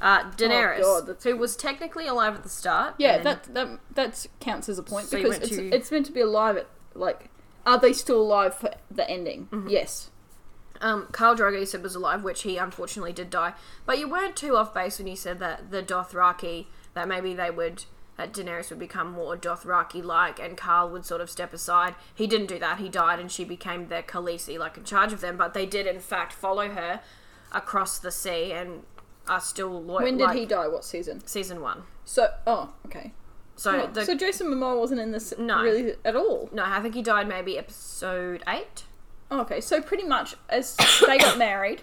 [0.00, 2.94] uh, Daenerys, Oh, God, who was technically alive at the start.
[2.98, 6.12] yeah that that that counts as a point So because it's, to- it's meant to
[6.12, 7.30] be alive at like
[7.64, 9.68] are they still alive for the ending Mm-hmm.
[9.68, 10.10] yes
[10.80, 13.54] Um, Khal Drogo you said was alive, which he unfortunately did die.
[13.86, 16.66] But you weren't too off base when you said that the Dothraki,
[16.96, 17.84] that maybe they would,
[18.16, 21.94] that Daenerys would become more Dothraki-like and Khal would sort of step aside.
[22.14, 22.78] He didn't do that.
[22.78, 25.36] He died and she became their Khaleesi, like in charge of them.
[25.36, 27.00] But they did in fact follow her
[27.52, 28.82] across the sea and
[29.28, 30.02] are still loyal.
[30.02, 31.82] when did like, he die what season Season one.
[32.04, 33.12] so oh okay
[33.56, 35.62] So Oh, the so Jason Momoa wasn't in this No.
[35.62, 36.48] really at all.
[36.52, 38.84] no, I think he died maybe episode eight.
[39.30, 40.76] Oh, okay, so pretty much as
[41.06, 41.82] they got married,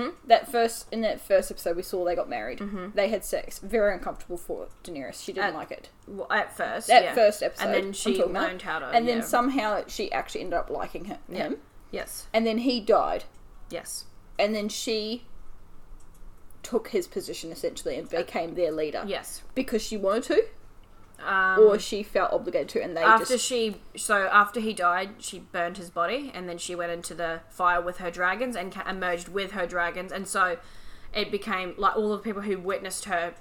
[0.00, 0.08] Hmm?
[0.26, 2.58] that first in that first episode we saw they got married.
[2.60, 2.88] Mm-hmm.
[2.94, 3.58] They had sex.
[3.58, 5.22] Very uncomfortable for Daenerys.
[5.22, 5.88] She didn't At- like it.
[6.06, 7.14] Well, at first, That yeah.
[7.14, 8.86] first episode, and then she learned how to.
[8.86, 11.18] And then somehow she actually ended up liking him.
[11.28, 11.38] Yeah.
[11.48, 11.56] him.
[11.90, 13.24] Yes, And then he died.
[13.68, 14.04] yes.
[14.38, 15.24] And then she
[16.62, 19.42] took his position essentially and became their leader Yes.
[19.54, 20.44] because she wanted to,
[21.26, 25.10] Um, or she felt obligated to, and they after just she, so after he died,
[25.18, 28.72] she burned his body, and then she went into the fire with her dragons and
[28.72, 30.56] ca- emerged with her dragons, and so
[31.14, 33.34] it became like all the people who witnessed her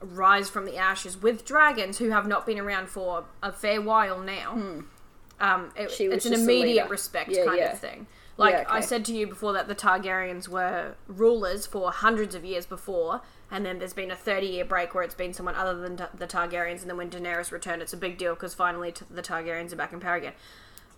[0.00, 4.20] rise from the ashes with dragons who have not been around for a fair while
[4.20, 4.52] now.
[5.40, 5.94] Um, it, Hmm.
[5.94, 7.72] She was it's an immediate respect Yeah, kind yeah.
[7.72, 8.06] of thing.
[8.36, 12.44] Like Yeah, I said to you before, that the Targaryens were rulers for hundreds of
[12.44, 13.20] years before,
[13.50, 16.26] and then there's been a 30 year break where it's been someone other than the
[16.26, 19.72] Targaryens, and then when Daenerys returned, it's a big deal because finally t- the Targaryens
[19.72, 20.34] are back in power again.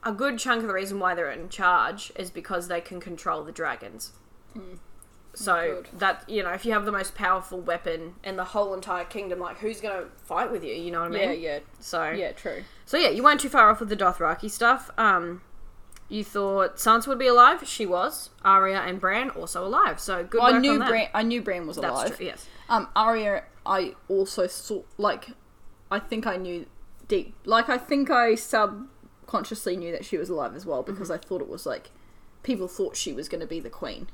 [0.02, 3.44] A good chunk of the reason why they're in charge is because they can control
[3.44, 4.12] the dragons.
[5.32, 5.74] So Hmm.
[5.74, 5.88] Good.
[6.00, 9.38] that you know, if you have the most powerful weapon in the whole entire kingdom,
[9.38, 10.74] like who's gonna fight with you?
[10.74, 11.22] You know what I mean?
[11.40, 12.64] yeah, yeah, So yeah, true.
[12.84, 14.90] so yeah, you weren't too far off with the Dothraki stuff.
[14.98, 15.42] Um,
[16.10, 17.66] you thought Sansa would be alive.
[17.66, 18.28] She was.
[18.44, 19.98] Arya and Bran also alive.
[20.00, 20.88] So good Well, I knew on that.
[20.88, 21.08] Bran.
[21.14, 22.16] I knew Bran was That's alive.
[22.16, 22.26] true.
[22.26, 22.46] Yes.
[22.68, 25.28] Um, Arya, I also saw like,
[25.90, 26.66] I think I knew
[27.08, 31.24] deep, like I think I subconsciously knew that she was alive as well because Mm-hmm.
[31.24, 31.90] I thought it was like,
[32.42, 34.08] people thought she was going to be the queen.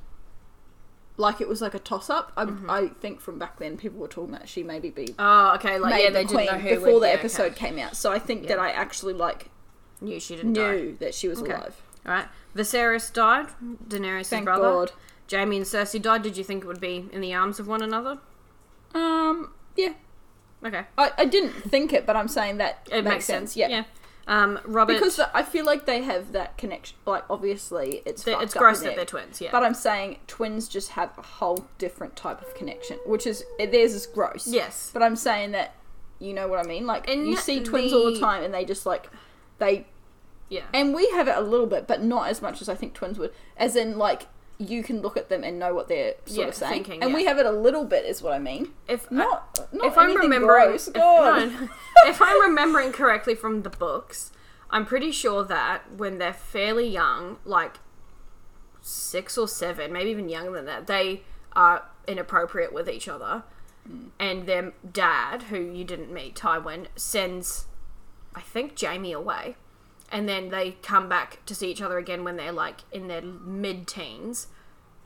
[1.19, 2.33] Like it was like a toss up.
[2.37, 2.71] I, Mm-hmm.
[2.71, 5.79] I think from back then people were talking that she maybe be Oh, okay.
[5.79, 7.69] Like yeah, the they didn't know who before would, the yeah, episode okay.
[7.69, 7.97] came out.
[7.97, 9.49] So I think that I actually like
[10.03, 10.73] knew she didn't die.
[10.77, 11.53] knew that she was Okay.
[11.53, 11.81] alive.
[12.07, 12.27] All right.
[12.57, 13.49] Viserys died.
[13.89, 14.63] Daenerys' Thank brother.
[14.63, 14.93] God.
[15.31, 16.23] Jaime and Cersei died.
[16.23, 18.19] Did you think it would be in the arms of one another?
[18.95, 19.93] Um, yeah,
[20.65, 20.85] Okay.
[20.97, 23.57] I, I didn't think it, but I'm saying that It makes, sense.
[23.57, 23.69] Yeah.
[23.69, 23.85] Yeah.
[24.27, 24.95] Um, Robert.
[24.95, 26.97] Because I feel like they have that connection.
[27.07, 29.41] Like, obviously, it's it's gross that they're twins.
[29.41, 29.51] Yeah.
[29.53, 33.93] But I'm saying twins just have a whole different type of connection, which is theirs
[33.95, 34.47] is gross.
[34.49, 34.91] yes.
[34.93, 35.75] But I'm saying that
[36.19, 36.87] you know what I mean.
[36.87, 39.11] Like In you see twins all the the- time, and they just like
[39.59, 39.87] they
[40.49, 40.65] Yeah.
[40.73, 43.19] and we have it a little bit, but not as much as I think twins
[43.19, 43.33] would.
[43.57, 44.29] As in, like
[44.59, 47.13] you can look at them and know what they're sort Yeah, of saying, thinking, and
[47.13, 48.71] we have it a little bit, is what I mean.
[48.89, 50.89] if Not, not if I'm remembering, gross.
[50.89, 51.69] if, no,
[52.07, 54.33] if I'm remembering correctly from the books,
[54.71, 57.81] I'm pretty sure that when they're fairly young, like
[58.81, 61.23] six or seven, maybe even younger than that, they
[61.55, 63.43] are inappropriate with each other.
[63.87, 64.07] Hmm.
[64.19, 67.67] And their dad, who you didn't meet, Tywin, sends,
[68.35, 69.57] I think, Jaime away.
[70.13, 73.23] And then they come back to see each other again when they're like in their
[73.23, 74.47] mid teens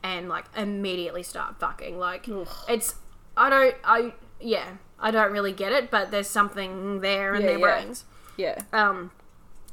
[0.03, 1.97] and like immediately start fucking.
[1.97, 2.27] Like,
[2.69, 2.95] it's,
[3.35, 7.47] I don't, I, yeah, I don't really get it, but there's something there in Yeah,
[7.47, 7.65] their yeah.
[7.81, 8.05] brains.
[8.37, 8.61] Yeah.
[8.71, 9.11] Um,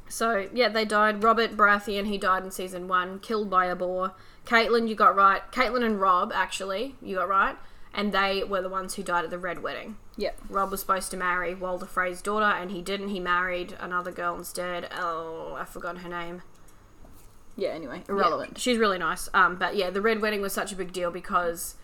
[0.07, 1.23] so yeah, they died.
[1.23, 4.13] Robert Baratheon, he died in season one, killed by a boar.
[4.45, 5.41] Catelyn, you got right.
[5.51, 7.55] Catelyn and Robb, actually, you got right,
[7.99, 9.97] and they were the ones who died at the Red Wedding.
[10.15, 10.31] Yeah.
[10.49, 13.09] Robb was supposed to marry Walder Frey's daughter, and he didn't.
[13.09, 14.87] He married another girl instead.
[14.97, 16.41] Oh, I forgot her name.
[17.57, 18.03] Yeah, anyway.
[18.07, 18.57] Yeah, Irrelevant.
[18.57, 19.27] she's really nice.
[19.33, 21.75] Um, but yeah, the Red Wedding was such a big deal because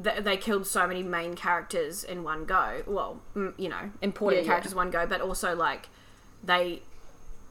[0.00, 2.82] th- they killed so many main characters in one go.
[2.86, 4.52] Well, mm, you know, important Yeah, yeah.
[4.52, 5.88] characters in one go, but also like
[6.44, 6.82] they.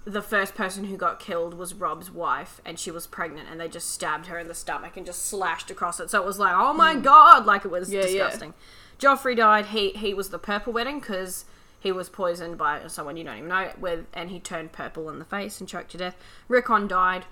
[0.06, 3.70] The first person who got killed was Robb's wife, and she was pregnant, and they
[3.70, 6.10] just stabbed her in the stomach and just slashed across it.
[6.10, 7.94] So it was like, oh my god, like it was Mm.
[7.94, 8.06] Yeah, yeah.
[8.24, 8.54] disgusting.
[9.00, 9.68] Joffrey died.
[9.68, 11.46] He he was the purple wedding because
[11.80, 15.20] he was poisoned by someone you don't even know with, and he turned purple in
[15.20, 16.16] the face and choked to death.
[16.48, 17.26] Rickon died.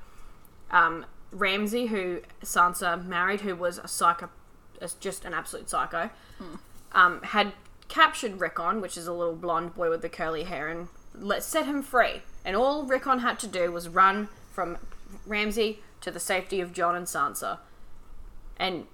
[0.72, 4.30] Um, Ramsay, who Sansa married, who was a psycho,
[5.00, 6.10] just an absolute psycho,
[6.94, 7.54] um, had
[7.88, 11.66] captured Rickon, which is a little blonde boy with the curly hair, and let set
[11.66, 12.22] him free.
[12.44, 14.78] And all Rickon had to do was run from
[15.26, 17.60] Ramsay to the safety of Jon and Sansa.
[18.58, 18.88] And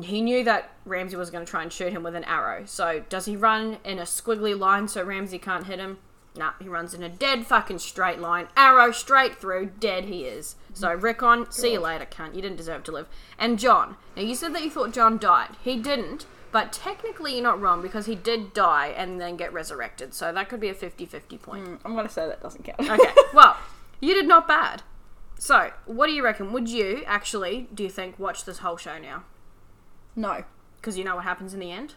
[0.00, 2.64] he knew that Ramsay was going to try and shoot him with an arrow.
[2.66, 5.98] So does he run in a squiggly line so Ramsay can't hit him?
[6.36, 8.48] Nah, he runs in a dead fucking straight line.
[8.56, 9.72] Arrow straight through.
[9.80, 10.56] Dead he is.
[10.72, 11.02] So mm.
[11.02, 12.34] Rickon, see you later, cunt.
[12.34, 13.08] You didn't deserve to live.
[13.38, 13.96] And Jon.
[14.16, 15.56] Now you said that you thought Jon died.
[15.62, 16.26] He didn't.
[16.50, 20.14] But technically you're not wrong because he did die and then get resurrected.
[20.14, 21.64] So that could be a 50-50 point.
[21.66, 22.80] Mm, I'm gonna say that doesn't count.
[22.80, 23.12] Okay.
[23.34, 23.56] well,
[24.00, 24.82] you did not bad.
[25.38, 26.52] So, what do you reckon?
[26.52, 29.24] Would you actually, do you think, watch this whole show now?
[30.16, 30.44] no.
[30.76, 31.94] Because you know what happens in the end?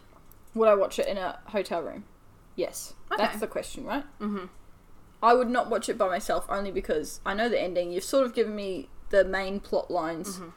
[0.54, 2.04] Would I watch it in a hotel room?
[2.56, 2.94] Yes.
[3.12, 3.22] Okay.
[3.22, 4.04] That's the question, right?
[4.20, 4.46] Mm-hmm.
[5.22, 7.92] I would not watch it by myself only because I know the ending.
[7.92, 10.36] You've sort of given me the main plot lines.
[10.36, 10.48] Mm-hmm.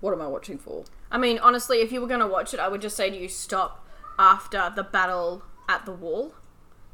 [0.00, 0.84] What am I watching for?
[1.10, 3.16] I mean, honestly, if you were going to watch it, I would just say to
[3.16, 3.86] you stop
[4.18, 6.34] after the battle at the wall.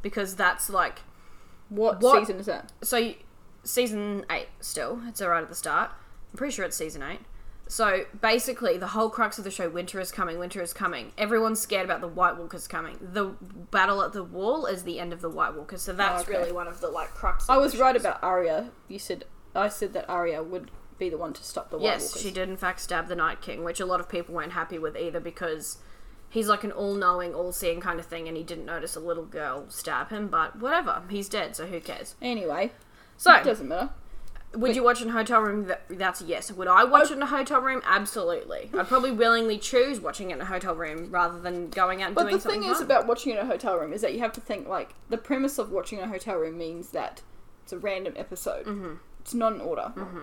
[0.02, 1.00] Because that's like.
[1.68, 2.72] What, What- season is that?
[2.82, 3.14] So, you,
[3.64, 5.00] season 8 still.
[5.06, 5.90] It's right at the start.
[6.32, 7.18] I'm pretty sure it's season 8.
[7.68, 11.10] So, basically, the whole crux of the show winter is coming, winter is coming.
[11.18, 12.96] Everyone's scared about the White Walkers coming.
[13.00, 13.34] The
[13.72, 15.82] battle at the wall is the end of the White Walkers.
[15.82, 16.38] So, oh, that's okay.
[16.38, 18.02] really one of the like crux I was right shows.
[18.02, 18.70] about Arya.
[18.86, 19.24] You said
[19.56, 22.22] I said that Arya would be the one to stop the White Yes, Walkers.
[22.22, 24.78] she did in fact stab the Night King, which a lot of people weren't happy
[24.78, 25.78] with either because
[26.28, 29.66] he's like an all-knowing, all-seeing kind of thing, and he didn't notice a little girl
[29.68, 30.28] stab him.
[30.28, 32.14] But whatever, he's dead, so who cares?
[32.20, 32.72] Anyway,
[33.16, 33.90] So, it doesn't matter.
[34.54, 35.70] would you watch in a hotel room?
[35.88, 36.50] That's a yes.
[36.52, 37.80] Would I watch it in a hotel room?
[37.84, 38.70] Absolutely.
[38.76, 42.14] I'd probably willingly choose watching it in a hotel room rather than going out and
[42.14, 42.60] But doing something.
[42.62, 44.40] But the thing is about watching in a hotel room is that you have to
[44.40, 47.22] think like the premise of watching in a hotel room means that
[47.62, 48.66] it's a random episode.
[48.66, 48.94] Mm-hmm.
[49.20, 49.92] It's not an order.
[49.96, 50.22] Mm-hmm.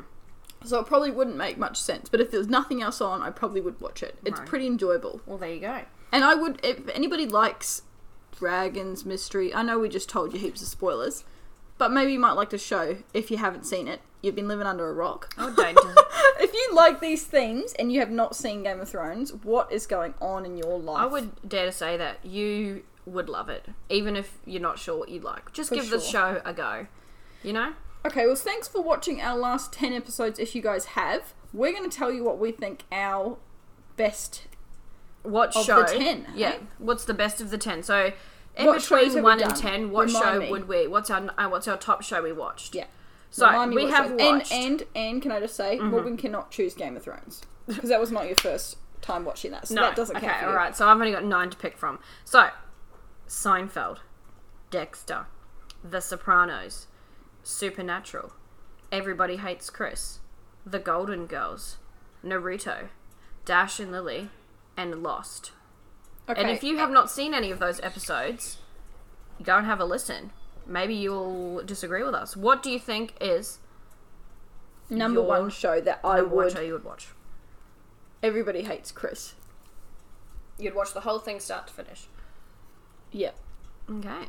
[0.66, 2.10] So it probably wouldn't make much sense.
[2.10, 4.18] But if there was nothing else on, I probably would watch it.
[4.26, 4.48] It's Right.
[4.48, 5.22] pretty enjoyable.
[5.26, 5.82] well, there you go.
[6.12, 7.82] And I would, if anybody likes
[8.38, 11.24] dragons, mystery, I know we just told you heaps of spoilers,
[11.78, 14.02] but maybe you might like the show if you haven't seen it.
[14.22, 15.34] You've been living under a rock.
[15.38, 15.78] Oh, don't.
[16.40, 19.86] if you like these things and you have not seen Game of Thrones, what is
[19.86, 21.02] going on in your life?
[21.02, 24.98] I would dare to say that you would love it, even if you're not sure
[24.98, 25.52] what you like.
[25.52, 26.88] Just For give the show a go.
[27.44, 27.74] You know?
[28.06, 31.34] Okay, well, thanks for watching our last 10 episodes if you guys have.
[31.54, 33.38] We're going to tell you what we think our
[33.96, 34.44] best.
[35.24, 35.84] What Of show?
[35.84, 36.50] the 10, Yeah.
[36.50, 36.58] eh?
[36.80, 37.82] What's the best of the ten?
[37.82, 38.12] So
[38.58, 40.52] in What between one and ten, what Remind show me.
[40.52, 40.86] would we?
[40.88, 42.76] What's our uh, what's our top show we watched?
[42.76, 42.88] Yeah.
[43.30, 44.20] So Remind we have shows.
[44.20, 44.52] watched.
[44.52, 44.62] Mm-hmm.
[44.66, 47.42] And, and, and can I just say, Morgan cannot choose Game of Thrones.
[47.68, 49.70] Because that was not your first time watching that.
[49.70, 50.76] So no, that doesn't okay, count for all right.
[50.76, 52.00] So I've only got nine to pick from.
[52.26, 52.50] So
[53.28, 54.00] Seinfeld,
[54.72, 55.28] Dexter,
[55.90, 56.88] The Sopranos,
[57.44, 58.34] Supernatural,
[58.92, 60.20] Everybody Hates Chris,
[60.66, 61.78] The Golden Girls,
[62.24, 62.88] Naruto,
[63.46, 64.30] Dash and Lily,
[64.78, 65.52] and Lost.
[66.30, 66.40] Okay.
[66.40, 68.58] And if you have not seen any of those episodes,
[69.42, 70.32] go and have a listen.
[70.66, 72.38] Maybe you'll disagree with us.
[72.38, 73.60] What do you think is
[74.90, 76.52] Number your- one show that I one would.
[76.54, 77.10] show you would watch?
[78.22, 79.34] Everybody hates Chris.
[80.58, 82.08] You'd watch the whole thing start to finish.
[83.12, 83.32] Yeah.
[83.90, 84.28] Okay.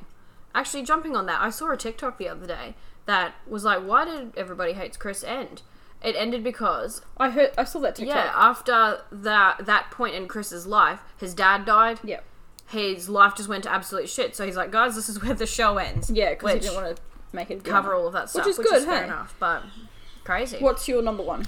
[0.55, 2.75] Actually, jumping on that, I saw a TikTok the other day
[3.07, 5.63] that was like, "Why did everybody hates Chris end?"
[6.03, 7.53] It ended because I heard.
[7.57, 8.15] I saw that TikTok.
[8.15, 11.99] yeah, after that that point in Chris's life, his dad died.
[12.05, 12.21] Yeah.
[12.69, 14.37] His life just went to absolute shit.
[14.37, 16.97] So he's like, "Guys, this is where the show ends." Yeah, because he didn't want
[16.97, 17.03] to
[17.33, 19.05] make it cover all of that stuff, is which good, is fair hey?
[19.05, 19.35] enough.
[19.39, 19.63] But
[20.25, 20.59] crazy.
[20.59, 21.47] What's your number one?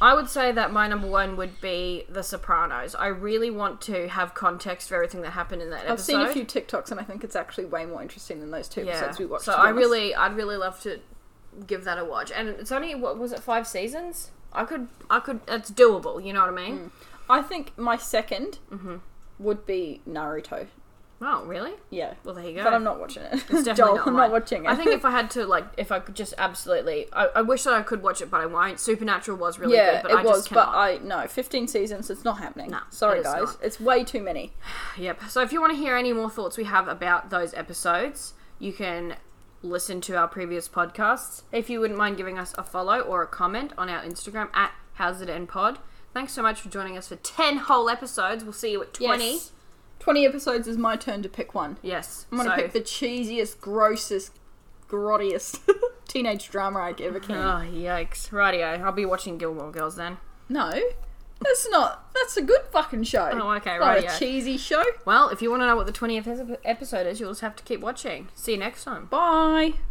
[0.00, 2.94] I would say that my number one would be The Sopranos.
[2.94, 5.92] I really want to have context for everything that happened in that episode.
[5.92, 8.68] I've seen a few TikToks and I think it's actually way more interesting than those
[8.68, 8.92] two yeah.
[8.92, 9.44] episodes we watched.
[9.44, 11.00] so I really, I'd really love to
[11.66, 12.30] give that a watch.
[12.30, 14.30] And it's only what was it, five seasons?
[14.52, 15.40] I could, I could.
[15.48, 16.22] It's doable.
[16.24, 16.78] You know what I mean?
[16.78, 16.90] Mm.
[17.28, 18.96] I think my 2nd Mm-hmm.
[19.38, 20.66] would be Naruto.
[21.20, 21.72] Oh, really?
[21.90, 22.14] Yeah.
[22.24, 22.64] Well, there you go.
[22.64, 23.32] But I'm not watching it.
[23.32, 24.68] It's definitely Joel, not I'm not watching it.
[24.68, 27.62] I think if I had to, like, if I could just absolutely, I, I wish
[27.62, 28.78] that I could watch it, but I won't.
[28.78, 30.72] Supernatural was really yeah, good, but it I was, just cannot.
[30.72, 32.10] but I no, 15 seasons.
[32.10, 32.70] It's not happening.
[32.70, 33.44] No, Sorry, it guys.
[33.44, 33.58] not.
[33.62, 34.52] It's way too many.
[34.98, 35.24] Yep.
[35.28, 38.72] So if you want to hear any more thoughts we have about those episodes, you
[38.72, 39.16] can
[39.62, 41.42] listen to our previous podcasts.
[41.52, 44.72] If you wouldn't mind giving us a follow or a comment on our Instagram at
[44.94, 45.78] How's It End Pod.
[46.14, 48.42] Thanks so much for joining us for 10 whole episodes.
[48.42, 49.32] We'll see you at 20.
[49.32, 49.52] Yes.
[49.98, 51.78] 20 episodes is my turn to pick one.
[51.82, 52.26] Yes.
[52.30, 54.32] I'm gonna so, pick the cheesiest, grossest,
[54.88, 55.60] grottiest
[56.08, 57.36] teenage drama I ever can.
[57.36, 58.30] Oh, yikes.
[58.30, 58.82] Rightio.
[58.82, 60.18] I'll be watching Gilmore Girls then.
[60.48, 60.70] No,
[61.40, 62.08] that's not.
[62.14, 63.30] That's a good fucking show.
[63.32, 64.16] Oh, okay, Not rightio.
[64.16, 64.84] a cheesy show.
[65.04, 67.64] Well, if you want to know what the 20th episode is, you'll just have to
[67.64, 68.28] keep watching.
[68.34, 69.06] See you next time.
[69.06, 69.74] Bye.